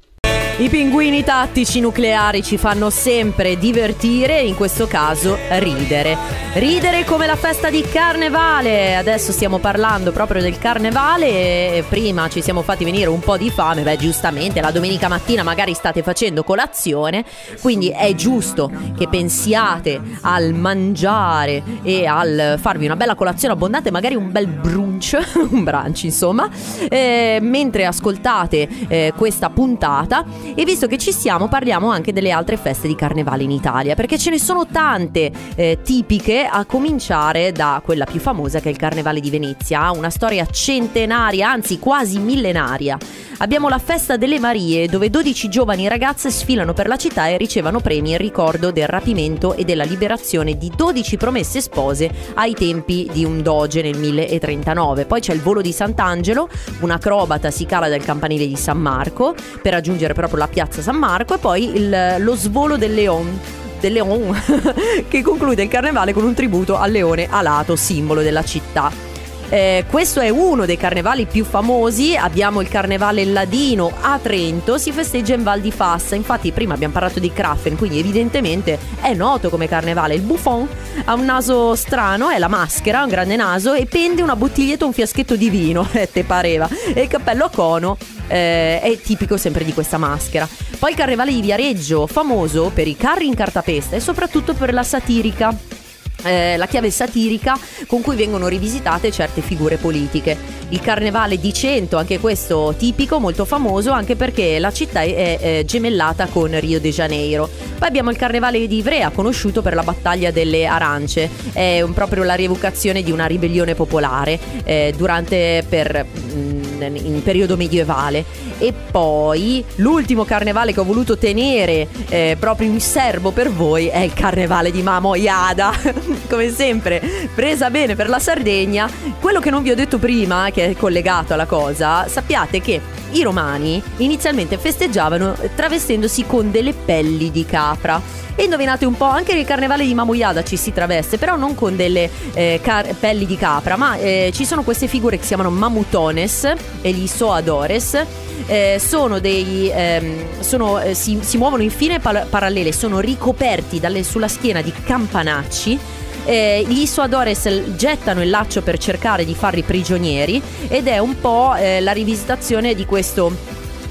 I 0.57 0.69
pinguini 0.69 1.21
tattici 1.21 1.81
nucleari 1.81 2.41
ci 2.41 2.55
fanno 2.55 2.89
sempre 2.89 3.57
divertire, 3.57 4.39
in 4.39 4.55
questo 4.55 4.87
caso 4.87 5.37
ridere. 5.49 6.17
Ridere 6.53 7.03
come 7.03 7.25
la 7.25 7.35
festa 7.35 7.69
di 7.69 7.81
carnevale. 7.81 8.95
Adesso 8.95 9.33
stiamo 9.33 9.57
parlando 9.57 10.13
proprio 10.13 10.41
del 10.41 10.57
carnevale 10.57 11.83
prima 11.89 12.29
ci 12.29 12.41
siamo 12.41 12.61
fatti 12.61 12.85
venire 12.85 13.09
un 13.09 13.19
po' 13.19 13.35
di 13.35 13.49
fame. 13.49 13.81
Beh, 13.81 13.97
giustamente 13.97 14.61
la 14.61 14.71
domenica 14.71 15.09
mattina 15.09 15.43
magari 15.43 15.73
state 15.73 16.01
facendo 16.01 16.43
colazione, 16.43 17.25
quindi 17.59 17.89
è 17.89 18.15
giusto 18.15 18.71
che 18.97 19.09
pensiate 19.09 19.99
al 20.21 20.53
mangiare 20.53 21.61
e 21.83 22.05
al 22.05 22.57
farvi 22.61 22.85
una 22.85 22.95
bella 22.95 23.15
colazione 23.15 23.53
abbondante, 23.53 23.91
magari 23.91 24.15
un 24.15 24.31
bel 24.31 24.47
brunch, 24.47 25.19
un 25.51 25.65
brunch 25.65 26.03
insomma, 26.03 26.49
eh, 26.87 27.39
mentre 27.41 27.85
ascoltate 27.85 28.69
eh, 28.87 29.11
questa 29.17 29.49
puntata 29.49 30.23
e 30.53 30.63
visto 30.65 30.87
che 30.87 30.97
ci 30.97 31.11
siamo, 31.11 31.47
parliamo 31.47 31.89
anche 31.89 32.13
delle 32.13 32.31
altre 32.31 32.57
feste 32.57 32.87
di 32.87 32.95
carnevale 32.95 33.43
in 33.43 33.51
Italia, 33.51 33.95
perché 33.95 34.17
ce 34.17 34.29
ne 34.29 34.39
sono 34.39 34.67
tante 34.67 35.31
eh, 35.55 35.79
tipiche, 35.83 36.45
a 36.45 36.65
cominciare 36.65 37.51
da 37.51 37.81
quella 37.83 38.05
più 38.05 38.19
famosa 38.19 38.59
che 38.59 38.69
è 38.69 38.71
il 38.71 38.77
Carnevale 38.77 39.19
di 39.19 39.29
Venezia. 39.29 39.81
Ha 39.81 39.91
una 39.91 40.09
storia 40.09 40.45
centenaria, 40.45 41.49
anzi 41.49 41.79
quasi 41.79 42.19
millenaria. 42.19 42.97
Abbiamo 43.39 43.67
la 43.67 43.79
festa 43.79 44.15
delle 44.15 44.39
Marie, 44.39 44.87
dove 44.87 45.09
12 45.09 45.49
giovani 45.49 45.89
ragazze 45.89 46.31
sfilano 46.31 46.73
per 46.73 46.87
la 46.87 46.95
città 46.95 47.27
e 47.27 47.35
ricevono 47.35 47.81
premi 47.81 48.11
in 48.11 48.17
ricordo 48.17 48.71
del 48.71 48.87
rapimento 48.87 49.55
e 49.55 49.65
della 49.65 49.83
liberazione 49.83 50.57
di 50.57 50.71
12 50.73 51.17
promesse 51.17 51.59
spose 51.59 52.09
ai 52.35 52.53
tempi 52.53 53.09
di 53.11 53.25
un 53.25 53.41
doge 53.41 53.81
nel 53.81 53.97
1039. 53.97 55.05
Poi 55.05 55.19
c'è 55.19 55.33
il 55.33 55.41
volo 55.41 55.59
di 55.59 55.73
Sant'Angelo, 55.73 56.47
un 56.79 56.91
acrobata 56.91 57.51
si 57.51 57.65
cala 57.65 57.89
dal 57.89 58.03
campanile 58.03 58.47
di 58.47 58.55
San 58.55 58.77
Marco 58.77 59.35
per 59.61 59.73
raggiungere 59.73 60.13
proprio 60.13 60.39
la 60.39 60.47
piazza 60.47 60.81
San 60.81 60.95
Marco 60.95 61.35
e 61.35 61.37
poi 61.37 61.75
il, 61.75 62.15
lo 62.19 62.35
svolo 62.35 62.77
del 62.77 62.93
Leon 62.93 63.39
del 63.81 63.91
Leon 63.91 64.33
che 65.09 65.21
conclude 65.21 65.61
il 65.61 65.69
carnevale 65.69 66.13
con 66.13 66.23
un 66.23 66.33
tributo 66.33 66.77
al 66.77 66.91
leone 66.91 67.27
alato, 67.29 67.75
simbolo 67.75 68.21
della 68.21 68.43
città. 68.43 69.14
Eh, 69.49 69.85
questo 69.89 70.21
è 70.21 70.29
uno 70.29 70.65
dei 70.65 70.77
carnevali 70.77 71.25
più 71.25 71.45
famosi, 71.45 72.15
abbiamo 72.15 72.61
il 72.61 72.67
carnevale 72.67 73.23
ladino 73.25 73.91
a 74.01 74.17
Trento, 74.21 74.77
si 74.79 74.91
festeggia 74.91 75.35
in 75.35 75.43
Val 75.43 75.61
di 75.61 75.71
Fassa, 75.71 76.15
infatti 76.15 76.51
prima 76.51 76.73
abbiamo 76.73 76.93
parlato 76.93 77.19
di 77.19 77.31
Kraffen, 77.31 77.77
quindi 77.77 77.99
evidentemente 77.99 78.79
è 79.01 79.13
noto 79.13 79.49
come 79.49 79.67
carnevale. 79.67 80.15
Il 80.15 80.21
buffon 80.21 80.67
ha 81.05 81.13
un 81.13 81.25
naso 81.25 81.75
strano, 81.75 82.29
è 82.29 82.39
la 82.39 82.47
maschera, 82.47 83.03
un 83.03 83.09
grande 83.09 83.35
naso 83.35 83.73
e 83.73 83.85
pende 83.85 84.23
una 84.23 84.35
bottiglietta, 84.35 84.85
un 84.85 84.93
fiaschetto 84.93 85.35
di 85.35 85.49
vino, 85.49 85.87
eh, 85.93 86.09
te 86.11 86.23
pareva, 86.23 86.67
e 86.93 87.01
il 87.03 87.07
cappello 87.07 87.45
a 87.45 87.49
cono 87.49 87.97
eh, 88.27 88.81
è 88.81 88.97
tipico 88.99 89.37
sempre 89.37 89.63
di 89.63 89.73
questa 89.73 89.97
maschera. 89.97 90.47
Poi 90.79 90.91
il 90.91 90.97
carnevale 90.97 91.31
di 91.31 91.41
Viareggio, 91.41 92.07
famoso 92.07 92.71
per 92.73 92.87
i 92.87 92.95
carri 92.95 93.27
in 93.27 93.35
cartapesta 93.35 93.95
e 93.95 93.99
soprattutto 93.99 94.53
per 94.53 94.73
la 94.73 94.83
satirica. 94.83 95.83
Eh, 96.25 96.57
la 96.57 96.65
chiave 96.65 96.89
satirica 96.89 97.55
con 97.85 98.01
cui 98.01 98.15
vengono 98.15 98.47
rivisitate 98.47 99.11
certe 99.11 99.41
figure 99.41 99.77
politiche. 99.77 100.35
Il 100.69 100.81
carnevale 100.81 101.39
di 101.39 101.53
Cento, 101.53 101.97
anche 101.97 102.19
questo 102.19 102.73
tipico, 102.75 103.19
molto 103.19 103.45
famoso, 103.45 103.91
anche 103.91 104.15
perché 104.15 104.57
la 104.57 104.71
città 104.71 105.01
è, 105.01 105.37
è 105.37 105.63
gemellata 105.65 106.25
con 106.25 106.59
Rio 106.59 106.79
de 106.79 106.89
Janeiro. 106.89 107.47
Poi 107.77 107.87
abbiamo 107.87 108.09
il 108.09 108.17
carnevale 108.17 108.65
di 108.65 108.77
Ivrea, 108.77 109.11
conosciuto 109.11 109.61
per 109.61 109.75
la 109.75 109.83
battaglia 109.83 110.31
delle 110.31 110.65
arance, 110.65 111.29
è 111.53 111.81
un, 111.81 111.93
proprio 111.93 112.23
la 112.23 112.33
rievocazione 112.33 113.03
di 113.03 113.11
una 113.11 113.27
ribellione 113.27 113.75
popolare 113.75 114.39
eh, 114.63 114.93
durante 114.97 115.63
per 115.69 116.05
mm, 116.33 116.95
in 116.95 117.21
periodo 117.21 117.55
medievale. 117.55 118.25
E 118.57 118.73
poi 118.73 119.63
l'ultimo 119.75 120.23
carnevale 120.23 120.73
che 120.73 120.79
ho 120.79 120.85
voluto 120.85 121.17
tenere 121.17 121.87
eh, 122.09 122.37
proprio 122.39 122.69
in 122.69 122.79
serbo 122.79 123.31
per 123.31 123.51
voi 123.51 123.87
è 123.87 123.99
il 123.99 124.13
carnevale 124.13 124.71
di 124.71 124.81
Mamo 124.81 125.15
Iada. 125.15 125.73
Come 126.29 126.49
sempre, 126.51 127.01
presa 127.33 127.69
bene 127.69 127.95
per 127.95 128.09
la 128.09 128.19
Sardegna. 128.19 128.89
Quello 129.19 129.39
che 129.39 129.49
non 129.49 129.63
vi 129.63 129.71
ho 129.71 129.75
detto 129.75 129.97
prima, 129.97 130.49
che 130.51 130.69
è 130.69 130.75
collegato 130.75 131.33
alla 131.33 131.45
cosa, 131.45 132.07
sappiate 132.07 132.61
che 132.61 132.81
i 133.11 133.23
romani 133.23 133.81
inizialmente 133.97 134.57
festeggiavano 134.57 135.35
travestendosi 135.55 136.25
con 136.25 136.51
delle 136.51 136.73
pelli 136.73 137.31
di 137.31 137.45
capra. 137.45 138.23
E 138.37 138.43
indovinate 138.43 138.85
un 138.85 138.97
po', 138.97 139.05
anche 139.05 139.33
nel 139.33 139.45
carnevale 139.45 139.85
di 139.85 139.93
Mamuyada 139.93 140.43
ci 140.43 140.57
si 140.57 140.73
traveste, 140.73 141.17
però 141.17 141.37
non 141.37 141.55
con 141.55 141.77
delle 141.77 142.09
eh, 142.33 142.59
car- 142.61 142.93
pelli 142.93 143.25
di 143.25 143.37
capra, 143.37 143.77
ma 143.77 143.95
eh, 143.95 144.31
ci 144.33 144.45
sono 144.45 144.63
queste 144.63 144.87
figure 144.87 145.15
che 145.15 145.21
si 145.21 145.29
chiamano 145.29 145.49
mamutones 145.51 146.53
e 146.81 146.91
gli 146.91 147.07
soadores. 147.07 147.97
Eh, 148.47 148.79
sono 148.79 149.19
dei 149.19 149.71
ehm, 149.73 150.41
sono, 150.41 150.79
eh, 150.79 150.93
si, 150.93 151.17
si, 151.21 151.37
muovono 151.37 151.63
in 151.63 151.71
file 151.71 151.99
pal- 151.99 152.27
parallele, 152.29 152.71
sono 152.71 152.99
ricoperti 152.99 153.79
dalle, 153.79 154.03
sulla 154.03 154.27
schiena 154.27 154.61
di 154.61 154.71
campanacci. 154.71 155.79
Eh, 156.25 156.65
gli 156.67 156.85
Suadores 156.85 157.75
gettano 157.75 158.21
il 158.21 158.29
laccio 158.29 158.61
per 158.61 158.77
cercare 158.77 159.25
di 159.25 159.35
farli 159.35 159.61
prigionieri 159.61 160.41
ed 160.67 160.87
è 160.87 160.97
un 160.97 161.19
po' 161.19 161.53
eh, 161.55 161.81
la 161.81 161.91
rivisitazione 161.91 162.73
di 162.73 162.85
questo 162.85 163.31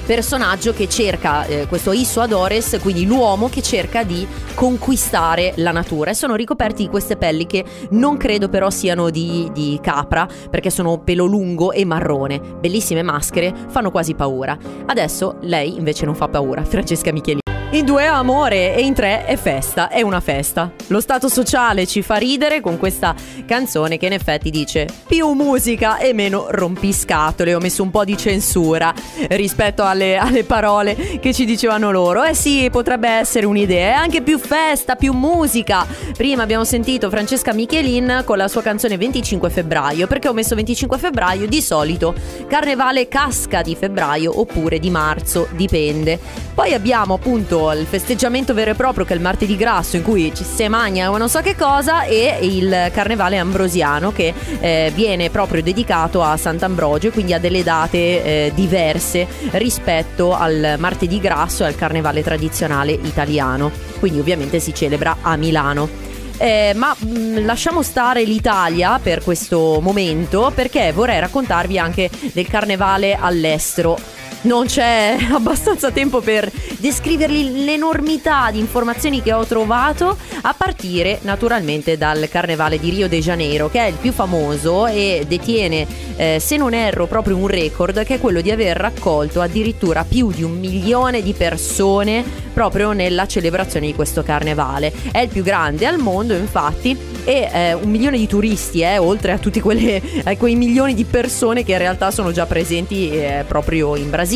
personaggio 0.04 0.72
che 0.72 0.88
cerca, 0.88 1.44
eh, 1.46 1.66
questo 1.66 1.92
Issuadores, 1.92 2.78
quindi 2.82 3.06
l'uomo 3.06 3.48
che 3.48 3.62
cerca 3.62 4.02
di 4.02 4.26
conquistare 4.54 5.52
la 5.56 5.72
natura 5.72 6.10
e 6.10 6.14
sono 6.14 6.34
ricoperti 6.34 6.84
di 6.84 6.88
queste 6.88 7.16
pelli 7.16 7.46
che 7.46 7.64
non 7.90 8.16
credo 8.16 8.48
però 8.48 8.70
siano 8.70 9.10
di, 9.10 9.50
di 9.52 9.78
capra 9.82 10.28
perché 10.50 10.70
sono 10.70 10.98
pelo 10.98 11.24
lungo 11.24 11.72
e 11.72 11.84
marrone, 11.84 12.40
bellissime 12.40 13.02
maschere, 13.02 13.54
fanno 13.68 13.90
quasi 13.90 14.14
paura. 14.14 14.56
Adesso 14.86 15.36
lei 15.40 15.76
invece 15.76 16.04
non 16.04 16.14
fa 16.14 16.28
paura, 16.28 16.64
Francesca 16.64 17.12
Michelini. 17.12 17.43
In 17.74 17.84
due 17.84 18.04
è 18.04 18.06
amore 18.06 18.72
e 18.76 18.82
in 18.82 18.94
tre 18.94 19.24
è 19.24 19.34
festa, 19.36 19.88
è 19.88 20.00
una 20.00 20.20
festa. 20.20 20.70
Lo 20.86 21.00
stato 21.00 21.26
sociale 21.26 21.88
ci 21.88 22.02
fa 22.02 22.14
ridere 22.14 22.60
con 22.60 22.78
questa 22.78 23.16
canzone 23.46 23.96
che 23.96 24.06
in 24.06 24.12
effetti 24.12 24.50
dice 24.50 24.86
più 25.08 25.32
musica 25.32 25.98
e 25.98 26.12
meno 26.12 26.46
rompiscatole. 26.50 27.52
Ho 27.52 27.58
messo 27.58 27.82
un 27.82 27.90
po' 27.90 28.04
di 28.04 28.16
censura 28.16 28.94
rispetto 29.30 29.82
alle, 29.82 30.16
alle 30.16 30.44
parole 30.44 31.18
che 31.18 31.34
ci 31.34 31.44
dicevano 31.44 31.90
loro. 31.90 32.22
Eh 32.22 32.34
sì, 32.34 32.68
potrebbe 32.70 33.08
essere 33.08 33.44
un'idea. 33.44 33.94
È 33.94 33.96
anche 33.96 34.22
più 34.22 34.38
festa, 34.38 34.94
più 34.94 35.12
musica. 35.12 35.84
Prima 36.16 36.44
abbiamo 36.44 36.62
sentito 36.62 37.10
Francesca 37.10 37.52
Michelin 37.52 38.22
con 38.24 38.36
la 38.36 38.46
sua 38.46 38.62
canzone 38.62 38.96
25 38.96 39.50
febbraio. 39.50 40.06
Perché 40.06 40.28
ho 40.28 40.32
messo 40.32 40.54
25 40.54 40.96
febbraio? 40.96 41.48
Di 41.48 41.60
solito 41.60 42.14
carnevale 42.46 43.08
casca 43.08 43.62
di 43.62 43.74
febbraio 43.74 44.38
oppure 44.38 44.78
di 44.78 44.90
marzo, 44.90 45.48
dipende. 45.56 46.20
Poi 46.54 46.72
abbiamo 46.72 47.14
appunto 47.14 47.63
il 47.72 47.86
festeggiamento 47.86 48.54
vero 48.54 48.72
e 48.72 48.74
proprio 48.74 49.04
che 49.04 49.12
è 49.12 49.16
il 49.16 49.22
martedì 49.22 49.56
grasso 49.56 49.96
in 49.96 50.02
cui 50.02 50.32
ci 50.34 50.44
si 50.44 50.68
magna 50.68 51.10
o 51.10 51.16
non 51.16 51.28
so 51.28 51.40
che 51.40 51.56
cosa 51.56 52.04
e 52.04 52.38
il 52.42 52.90
carnevale 52.92 53.38
ambrosiano 53.38 54.12
che 54.12 54.32
eh, 54.60 54.92
viene 54.94 55.30
proprio 55.30 55.62
dedicato 55.62 56.22
a 56.22 56.36
Sant'Ambrogio 56.36 57.10
quindi 57.10 57.32
ha 57.32 57.38
delle 57.38 57.62
date 57.62 57.98
eh, 57.98 58.52
diverse 58.54 59.26
rispetto 59.52 60.34
al 60.34 60.76
martedì 60.78 61.20
grasso 61.20 61.64
e 61.64 61.66
al 61.66 61.76
carnevale 61.76 62.22
tradizionale 62.22 62.92
italiano. 62.92 63.70
Quindi 63.98 64.18
ovviamente 64.18 64.60
si 64.60 64.74
celebra 64.74 65.18
a 65.22 65.36
Milano. 65.36 65.88
Eh, 66.36 66.72
ma 66.74 66.94
mh, 66.98 67.06
mm, 67.06 67.44
lasciamo 67.44 67.82
stare 67.82 68.24
l'Italia 68.24 68.98
per 69.00 69.22
questo 69.22 69.78
momento 69.80 70.50
perché 70.52 70.92
vorrei 70.92 71.20
raccontarvi 71.20 71.78
anche 71.78 72.10
del 72.32 72.48
carnevale 72.48 73.16
all'estero 73.18 73.96
non 74.44 74.66
c'è 74.66 75.16
abbastanza 75.30 75.90
tempo 75.90 76.20
per 76.20 76.50
descriverli 76.78 77.64
l'enormità 77.64 78.50
di 78.50 78.58
informazioni 78.58 79.22
che 79.22 79.32
ho 79.32 79.44
trovato, 79.44 80.16
a 80.42 80.54
partire 80.56 81.18
naturalmente 81.22 81.96
dal 81.96 82.28
Carnevale 82.28 82.78
di 82.78 82.90
Rio 82.90 83.08
de 83.08 83.20
Janeiro, 83.20 83.70
che 83.70 83.80
è 83.80 83.88
il 83.88 83.96
più 84.00 84.12
famoso 84.12 84.86
e 84.86 85.24
detiene, 85.26 85.86
eh, 86.16 86.38
se 86.40 86.56
non 86.56 86.74
erro, 86.74 87.06
proprio 87.06 87.36
un 87.36 87.48
record, 87.48 88.04
che 88.04 88.14
è 88.14 88.20
quello 88.20 88.40
di 88.40 88.50
aver 88.50 88.76
raccolto 88.76 89.40
addirittura 89.40 90.04
più 90.04 90.30
di 90.30 90.42
un 90.42 90.58
milione 90.58 91.22
di 91.22 91.32
persone 91.32 92.24
proprio 92.52 92.92
nella 92.92 93.26
celebrazione 93.26 93.86
di 93.86 93.94
questo 93.94 94.22
carnevale. 94.22 94.92
È 95.10 95.18
il 95.18 95.28
più 95.28 95.42
grande 95.42 95.86
al 95.86 95.98
mondo, 95.98 96.34
infatti, 96.34 96.96
e 97.24 97.48
eh, 97.50 97.72
un 97.72 97.90
milione 97.90 98.18
di 98.18 98.26
turisti, 98.26 98.82
eh, 98.82 98.98
oltre 98.98 99.32
a 99.32 99.38
tutti 99.38 99.60
quelle, 99.60 100.00
a 100.24 100.36
quei 100.36 100.54
milioni 100.54 100.94
di 100.94 101.04
persone 101.04 101.64
che 101.64 101.72
in 101.72 101.78
realtà 101.78 102.10
sono 102.10 102.30
già 102.30 102.44
presenti 102.44 103.10
eh, 103.10 103.44
proprio 103.48 103.96
in 103.96 104.10
Brasile. 104.10 104.33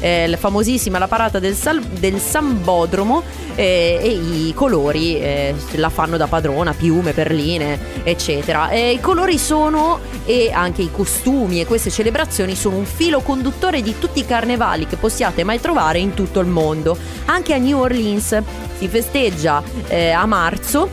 Eh, 0.00 0.26
la 0.26 0.36
famosissima 0.38 0.98
la 0.98 1.06
parata 1.08 1.38
del, 1.38 1.54
sal- 1.54 1.82
del 1.82 2.18
Sambodromo 2.18 3.22
eh, 3.56 3.98
e 4.00 4.08
i 4.08 4.54
colori 4.54 5.20
eh, 5.20 5.54
la 5.72 5.90
fanno 5.90 6.16
da 6.16 6.26
padrona, 6.28 6.72
piume, 6.72 7.12
perline, 7.12 7.78
eccetera. 8.04 8.70
E 8.70 8.92
I 8.92 9.00
colori 9.00 9.36
sono 9.36 10.00
e 10.24 10.50
anche 10.50 10.82
i 10.82 10.90
costumi 10.90 11.60
e 11.60 11.66
queste 11.66 11.90
celebrazioni 11.90 12.54
sono 12.54 12.76
un 12.76 12.86
filo 12.86 13.20
conduttore 13.20 13.82
di 13.82 13.98
tutti 13.98 14.20
i 14.20 14.26
carnevali 14.26 14.86
che 14.86 14.96
possiate 14.96 15.44
mai 15.44 15.60
trovare 15.60 15.98
in 15.98 16.14
tutto 16.14 16.40
il 16.40 16.46
mondo. 16.46 16.96
Anche 17.26 17.52
a 17.52 17.58
New 17.58 17.78
Orleans 17.78 18.40
si 18.78 18.88
festeggia 18.88 19.62
eh, 19.88 20.10
a 20.10 20.24
marzo 20.24 20.88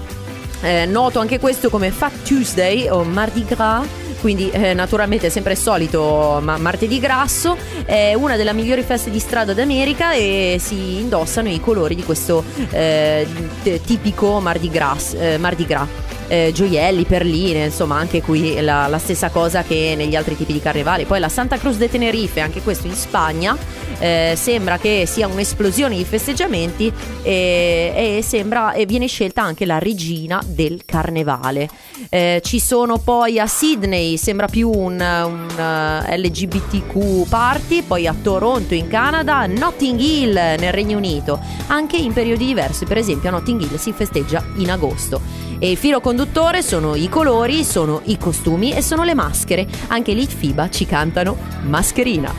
eh, 0.61 0.85
noto 0.85 1.19
anche 1.19 1.39
questo 1.39 1.69
come 1.69 1.91
Fat 1.91 2.23
Tuesday 2.23 2.89
o 2.89 3.03
Mardi 3.03 3.45
Gras 3.45 3.85
quindi 4.25 4.49
eh, 4.49 4.73
naturalmente 4.73 5.29
sempre 5.29 5.51
il 5.51 5.59
solito 5.59 6.39
ma- 6.41 6.57
martedì 6.57 6.97
grasso, 6.97 7.55
è 7.85 8.15
una 8.15 8.35
delle 8.35 8.53
migliori 8.53 8.81
feste 8.81 9.11
di 9.11 9.19
strada 9.19 9.53
d'America 9.53 10.13
e 10.13 10.57
si 10.59 10.97
indossano 10.97 11.47
i 11.47 11.59
colori 11.59 11.93
di 11.93 12.03
questo 12.03 12.43
eh, 12.71 13.27
t- 13.61 13.79
tipico 13.81 14.39
Mardi 14.39 14.71
Gras. 14.71 15.13
Eh, 15.13 15.37
Mardi 15.37 15.67
Gras 15.67 15.87
eh, 16.27 16.51
gioielli, 16.53 17.05
perline, 17.05 17.65
insomma 17.65 17.97
anche 17.97 18.21
qui 18.21 18.59
la, 18.61 18.87
la, 18.87 18.97
stessa 18.97 19.29
cosa 19.29 19.63
che 19.63 19.93
negli 19.95 20.15
altri 20.15 20.35
tipi 20.35 20.53
di 20.53 20.59
carnevali. 20.59 21.05
Poi 21.05 21.19
la 21.19 21.29
Santa 21.29 21.57
Cruz 21.57 21.77
de 21.77 21.89
Tenerife, 21.89 22.39
anche 22.39 22.61
questo 22.61 22.87
in 22.87 22.93
Spagna, 22.93 23.57
eh, 23.99 24.33
sembra 24.35 24.77
che 24.77 25.05
sia 25.07 25.27
un'esplosione 25.27 25.95
di 25.95 26.03
festeggiamenti 26.03 26.91
e, 27.21 28.17
e, 28.17 28.21
sembra, 28.21 28.73
e 28.73 28.85
viene 28.85 29.07
scelta 29.07 29.41
anche 29.41 29.65
la 29.65 29.79
regina 29.79 30.41
del 30.45 30.81
carnevale. 30.85 31.69
Eh, 32.09 32.41
ci 32.43 32.59
sono 32.59 32.97
poi 32.97 33.39
a 33.39 33.47
Sydney, 33.47 34.17
sembra 34.17 34.47
più 34.47 34.69
un, 34.69 34.99
un 34.99 35.47
uh, 35.57 36.11
eh, 36.11 36.17
LGBTQ 36.17 37.27
party, 37.29 37.83
poi 37.83 38.07
a 38.07 38.15
Toronto 38.21 38.73
in 38.73 38.87
Canada, 38.87 39.45
Notting 39.45 39.99
Hill 39.99 40.33
nel 40.33 40.71
Regno 40.71 40.97
Unito, 40.97 41.39
anche 41.67 41.97
in 41.97 42.13
periodi 42.13 42.45
diversi, 42.45 42.85
per 42.85 42.97
esempio 42.97 43.29
a 43.29 43.31
Notting 43.33 43.61
Hill 43.61 43.75
si 43.77 43.91
festeggia 43.93 44.43
in 44.57 44.71
agosto. 44.71 45.45
E 45.57 45.71
il 45.71 45.77
filo 45.77 46.01
conduttore 46.01 46.61
sono 46.61 46.95
i 46.95 47.07
colori, 47.07 47.63
sono 47.63 48.01
i 48.05 48.17
costumi 48.17 48.73
e 48.73 48.81
sono 48.81 49.03
le 49.03 49.13
maschere. 49.13 49.67
Anche 49.87 50.13
Litfiba 50.13 50.69
ci 50.69 50.85
cantano 50.85 51.37
Mascherina. 51.63 52.33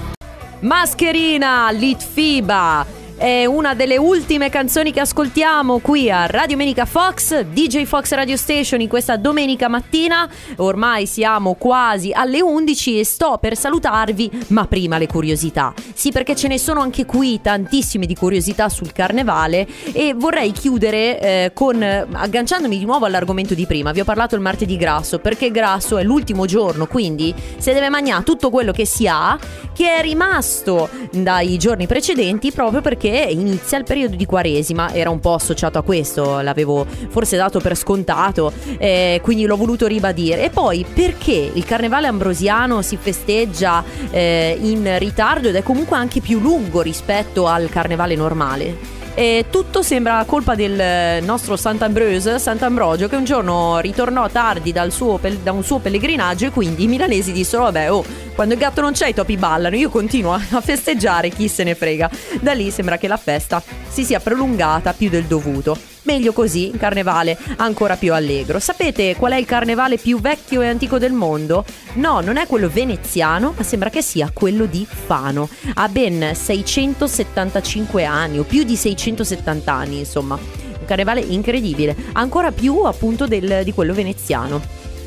Mascherina, 0.60 1.70
Litfiba! 1.70 3.05
È 3.16 3.46
una 3.46 3.72
delle 3.72 3.96
ultime 3.96 4.50
canzoni 4.50 4.92
che 4.92 5.00
ascoltiamo 5.00 5.78
qui 5.78 6.10
a 6.10 6.26
Radio 6.26 6.58
Menica 6.58 6.84
Fox, 6.84 7.40
DJ 7.40 7.84
Fox 7.84 8.12
Radio 8.12 8.36
Station 8.36 8.82
in 8.82 8.88
questa 8.88 9.16
domenica 9.16 9.68
mattina. 9.68 10.28
Ormai 10.56 11.06
siamo 11.06 11.54
quasi 11.54 12.12
alle 12.12 12.42
11 12.42 12.98
e 12.98 13.04
sto 13.06 13.38
per 13.40 13.56
salutarvi, 13.56 14.30
ma 14.48 14.66
prima 14.66 14.98
le 14.98 15.06
curiosità. 15.06 15.72
Sì, 15.94 16.12
perché 16.12 16.36
ce 16.36 16.46
ne 16.48 16.58
sono 16.58 16.80
anche 16.82 17.06
qui 17.06 17.40
tantissime 17.40 18.04
di 18.04 18.14
curiosità 18.14 18.68
sul 18.68 18.92
carnevale 18.92 19.66
e 19.92 20.12
vorrei 20.12 20.52
chiudere 20.52 21.18
eh, 21.18 21.50
con 21.54 21.82
agganciandomi 21.82 22.76
di 22.76 22.84
nuovo 22.84 23.06
all'argomento 23.06 23.54
di 23.54 23.64
prima. 23.64 23.92
Vi 23.92 24.00
ho 24.00 24.04
parlato 24.04 24.34
il 24.34 24.42
martedì 24.42 24.76
grasso, 24.76 25.20
perché 25.20 25.50
grasso 25.50 25.96
è 25.96 26.02
l'ultimo 26.02 26.44
giorno, 26.44 26.86
quindi 26.86 27.34
si 27.56 27.72
deve 27.72 27.88
mangiare 27.88 28.24
tutto 28.24 28.50
quello 28.50 28.72
che 28.72 28.84
si 28.84 29.08
ha, 29.08 29.38
che 29.72 29.96
è 29.96 30.02
rimasto 30.02 30.90
dai 31.12 31.56
giorni 31.56 31.86
precedenti 31.86 32.52
proprio 32.52 32.82
perché 32.82 33.04
perché 33.06 33.30
inizia 33.30 33.78
il 33.78 33.84
periodo 33.84 34.16
di 34.16 34.26
Quaresima, 34.26 34.92
era 34.92 35.10
un 35.10 35.20
po' 35.20 35.34
associato 35.34 35.78
a 35.78 35.82
questo, 35.82 36.40
l'avevo 36.40 36.84
forse 37.08 37.36
dato 37.36 37.60
per 37.60 37.76
scontato, 37.76 38.52
eh, 38.78 39.20
quindi 39.22 39.46
l'ho 39.46 39.56
voluto 39.56 39.86
ribadire. 39.86 40.42
E 40.42 40.50
poi 40.50 40.84
perché 40.92 41.52
il 41.52 41.64
carnevale 41.64 42.08
ambrosiano 42.08 42.82
si 42.82 42.96
festeggia 42.96 43.84
eh, 44.10 44.58
in 44.60 44.98
ritardo 44.98 45.48
ed 45.48 45.54
è 45.54 45.62
comunque 45.62 45.96
anche 45.96 46.20
più 46.20 46.40
lungo 46.40 46.80
rispetto 46.80 47.46
al 47.46 47.68
carnevale 47.68 48.16
normale? 48.16 48.95
E 49.18 49.46
tutto 49.48 49.80
sembra 49.80 50.22
colpa 50.26 50.54
del 50.54 51.22
nostro 51.24 51.56
Sant'Ambrose, 51.56 52.38
Sant'Ambrogio, 52.38 53.08
che 53.08 53.16
un 53.16 53.24
giorno 53.24 53.78
ritornò 53.78 54.28
tardi 54.28 54.74
suo, 54.90 55.18
da 55.42 55.52
un 55.52 55.64
suo 55.64 55.78
pellegrinaggio 55.78 56.44
e 56.44 56.50
quindi 56.50 56.84
i 56.84 56.86
milanesi 56.86 57.32
dissero, 57.32 57.62
vabbè, 57.62 57.90
oh, 57.90 58.04
quando 58.34 58.52
il 58.52 58.60
gatto 58.60 58.82
non 58.82 58.92
c'è 58.92 59.08
i 59.08 59.14
topi 59.14 59.38
ballano, 59.38 59.74
io 59.74 59.88
continuo 59.88 60.34
a 60.34 60.60
festeggiare, 60.60 61.30
chi 61.30 61.48
se 61.48 61.64
ne 61.64 61.74
frega. 61.74 62.10
Da 62.42 62.52
lì 62.52 62.70
sembra 62.70 62.98
che 62.98 63.08
la 63.08 63.16
festa 63.16 63.62
si 63.88 64.04
sia 64.04 64.20
prolungata 64.20 64.92
più 64.92 65.08
del 65.08 65.24
dovuto. 65.24 65.95
Meglio 66.06 66.32
così, 66.32 66.70
un 66.72 66.78
carnevale 66.78 67.36
ancora 67.56 67.96
più 67.96 68.14
allegro. 68.14 68.60
Sapete 68.60 69.16
qual 69.16 69.32
è 69.32 69.36
il 69.36 69.44
carnevale 69.44 69.98
più 69.98 70.20
vecchio 70.20 70.62
e 70.62 70.68
antico 70.68 70.98
del 70.98 71.12
mondo? 71.12 71.64
No, 71.94 72.20
non 72.20 72.36
è 72.36 72.46
quello 72.46 72.68
veneziano, 72.68 73.54
ma 73.56 73.64
sembra 73.64 73.90
che 73.90 74.02
sia 74.02 74.30
quello 74.32 74.66
di 74.66 74.86
Fano. 74.88 75.48
Ha 75.74 75.88
ben 75.88 76.32
675 76.32 78.04
anni, 78.04 78.38
o 78.38 78.44
più 78.44 78.62
di 78.62 78.76
670 78.76 79.72
anni, 79.72 79.98
insomma. 79.98 80.36
Un 80.36 80.86
carnevale 80.86 81.20
incredibile, 81.20 81.96
ancora 82.12 82.52
più 82.52 82.82
appunto 82.84 83.26
del, 83.26 83.62
di 83.64 83.72
quello 83.72 83.92
veneziano. 83.92 84.62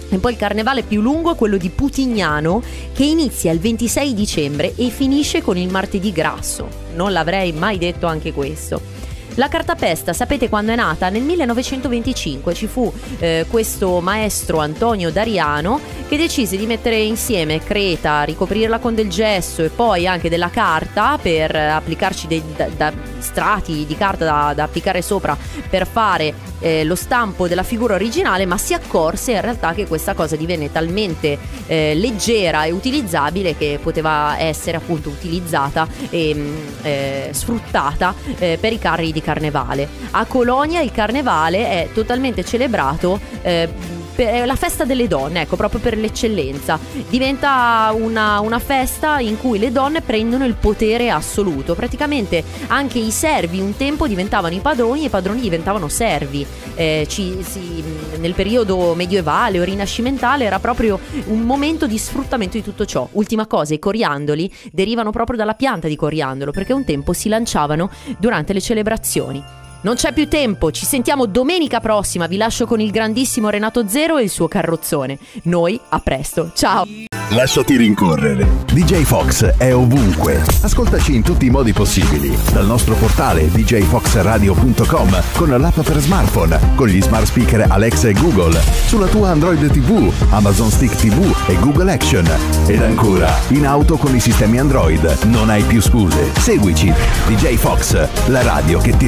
E 0.09 0.17
poi 0.17 0.33
il 0.33 0.37
carnevale 0.37 0.83
più 0.83 0.99
lungo 0.99 1.31
è 1.31 1.35
quello 1.35 1.55
di 1.55 1.69
Putignano 1.69 2.61
che 2.91 3.05
inizia 3.05 3.53
il 3.53 3.59
26 3.59 4.13
dicembre 4.13 4.73
e 4.75 4.89
finisce 4.89 5.41
con 5.41 5.55
il 5.55 5.69
martedì 5.69 6.11
grasso. 6.11 6.67
Non 6.95 7.13
l'avrei 7.13 7.53
mai 7.53 7.77
detto 7.77 8.05
anche 8.05 8.33
questo. 8.33 8.88
La 9.35 9.47
cartapesta, 9.47 10.13
sapete 10.13 10.49
quando 10.49 10.71
è 10.71 10.75
nata? 10.75 11.09
Nel 11.09 11.21
1925 11.21 12.53
ci 12.53 12.67
fu 12.67 12.91
eh, 13.19 13.45
questo 13.49 14.01
maestro 14.01 14.59
Antonio 14.59 15.11
Dariano 15.11 15.79
che 16.07 16.17
decise 16.17 16.57
di 16.57 16.65
mettere 16.65 16.97
insieme 16.97 17.63
creta, 17.63 18.23
ricoprirla 18.23 18.79
con 18.79 18.95
del 18.95 19.09
gesso 19.09 19.63
e 19.63 19.69
poi 19.69 20.07
anche 20.07 20.29
della 20.29 20.49
carta 20.49 21.17
per 21.21 21.55
applicarci 21.55 22.27
dei 22.27 22.43
da, 22.55 22.67
da 22.75 22.91
strati 23.19 23.85
di 23.85 23.95
carta 23.95 24.25
da, 24.25 24.53
da, 24.55 24.63
applicare 24.63 25.01
sopra 25.01 25.37
per 25.69 25.85
fare 25.85 26.33
eh, 26.59 26.83
lo 26.83 26.95
stampo 26.95 27.47
della 27.47 27.63
figura 27.63 27.93
originale, 27.93 28.45
ma 28.45 28.57
si 28.57 28.73
accorse 28.73 29.33
in 29.33 29.41
realtà 29.41 29.73
che 29.73 29.87
questa 29.87 30.13
cosa 30.13 30.35
divenne 30.35 30.71
talmente 30.71 31.37
eh, 31.67 31.93
leggera 31.95 32.63
e 32.65 32.71
utilizzabile 32.71 33.55
che 33.55 33.79
poteva 33.81 34.37
essere 34.39 34.77
appunto 34.77 35.09
utilizzata 35.09 35.87
e 36.09 36.33
mm, 36.35 36.57
eh, 36.81 37.29
sfruttata 37.31 38.13
eh, 38.37 38.57
per 38.59 38.73
i 38.73 38.79
carri 38.79 39.11
di 39.11 39.18
carnevale. 39.21 39.87
A 40.11 40.25
Colonia 40.25 40.81
il 40.81 40.91
carnevale 40.91 41.67
è 41.67 41.89
totalmente 41.93 42.43
celebrato 42.43 43.19
eh, 43.41 43.97
è 44.27 44.45
la 44.45 44.55
festa 44.55 44.85
delle 44.85 45.07
donne, 45.07 45.41
ecco, 45.41 45.55
proprio 45.55 45.79
per 45.79 45.97
l'eccellenza. 45.97 46.79
Diventa 47.07 47.91
una, 47.93 48.39
una, 48.39 48.59
festa 48.59 49.19
in 49.19 49.37
cui 49.37 49.59
le 49.59 49.71
donne 49.71 50.01
prendono 50.01 50.45
il 50.45 50.55
potere 50.55 51.09
assoluto. 51.09 51.75
Praticamente 51.75 52.43
anche 52.67 52.99
i 52.99 53.11
servi 53.11 53.59
un 53.59 53.75
tempo 53.77 54.07
diventavano 54.07 54.53
i 54.53 54.59
padroni 54.59 55.03
e 55.03 55.05
i 55.05 55.09
padroni 55.09 55.39
diventavano 55.39 55.87
servi. 55.87 56.45
Eh, 56.75 57.05
ci, 57.09 57.37
si, 57.41 57.83
nel 58.19 58.33
periodo 58.33 58.93
medievale 58.95 59.59
o 59.59 59.63
rinascimentale 59.63 60.45
era 60.45 60.59
proprio 60.59 60.99
un 61.25 61.41
momento 61.41 61.87
di 61.87 61.97
sfruttamento 61.97 62.57
di 62.57 62.63
tutto 62.63 62.85
ciò. 62.85 63.07
Ultima 63.13 63.47
cosa, 63.47 63.73
i 63.73 63.79
coriandoli 63.79 64.51
derivano 64.71 65.11
proprio 65.11 65.37
dalla 65.37 65.53
pianta 65.53 65.87
di 65.87 65.95
coriandolo 65.95 66.51
perché 66.51 66.73
un 66.73 66.83
tempo 66.83 67.13
si 67.13 67.29
lanciavano 67.29 67.89
durante 68.17 68.53
le 68.53 68.61
celebrazioni. 68.61 69.58
Non 69.81 69.95
c'è 69.95 70.11
più 70.11 70.27
tempo, 70.27 70.71
ci 70.71 70.85
sentiamo 70.85 71.25
domenica 71.25 71.79
prossima, 71.79 72.27
vi 72.27 72.35
lascio 72.35 72.65
con 72.65 72.81
il 72.81 72.91
grandissimo 72.91 73.47
Renato 73.47 73.87
Zero 73.87 74.17
e 74.17 74.23
il 74.23 74.29
suo 74.29 74.49
carrozzone. 74.49 75.17
Noi 75.43 75.79
a 75.87 75.99
presto, 76.01 76.51
ciao! 76.53 76.85
Lasciati 77.31 77.77
rincorrere. 77.77 78.47
DJ 78.65 79.03
Fox 79.03 79.45
è 79.57 79.71
ovunque. 79.71 80.41
Ascoltaci 80.61 81.13
in 81.13 81.21
tutti 81.21 81.45
i 81.45 81.51
modi 81.51 81.73
possibili. 81.73 82.35
Dal 82.51 82.65
nostro 82.65 82.95
portale 82.95 83.51
djfoxradio.com 83.51 85.21
con 85.35 85.49
l'app 85.49 85.79
per 85.79 85.99
smartphone, 85.99 86.59
con 86.73 86.87
gli 86.87 86.99
smart 86.99 87.25
speaker 87.25 87.67
Alexa 87.69 88.07
e 88.07 88.13
Google, 88.13 88.59
sulla 88.87 89.05
tua 89.05 89.29
Android 89.29 89.69
TV, 89.69 90.11
Amazon 90.31 90.71
Stick 90.71 90.95
TV 90.95 91.31
e 91.47 91.59
Google 91.59 91.91
Action. 91.91 92.27
Ed 92.65 92.81
ancora, 92.81 93.31
in 93.49 93.67
auto 93.67 93.97
con 93.97 94.15
i 94.15 94.19
sistemi 94.19 94.57
Android. 94.57 95.19
Non 95.25 95.51
hai 95.51 95.61
più 95.61 95.83
scuse. 95.83 96.31
Seguici. 96.39 96.91
DJ 97.27 97.57
Fox, 97.57 98.27
la 98.29 98.41
radio 98.41 98.79
che 98.79 98.97
ti 98.97 99.07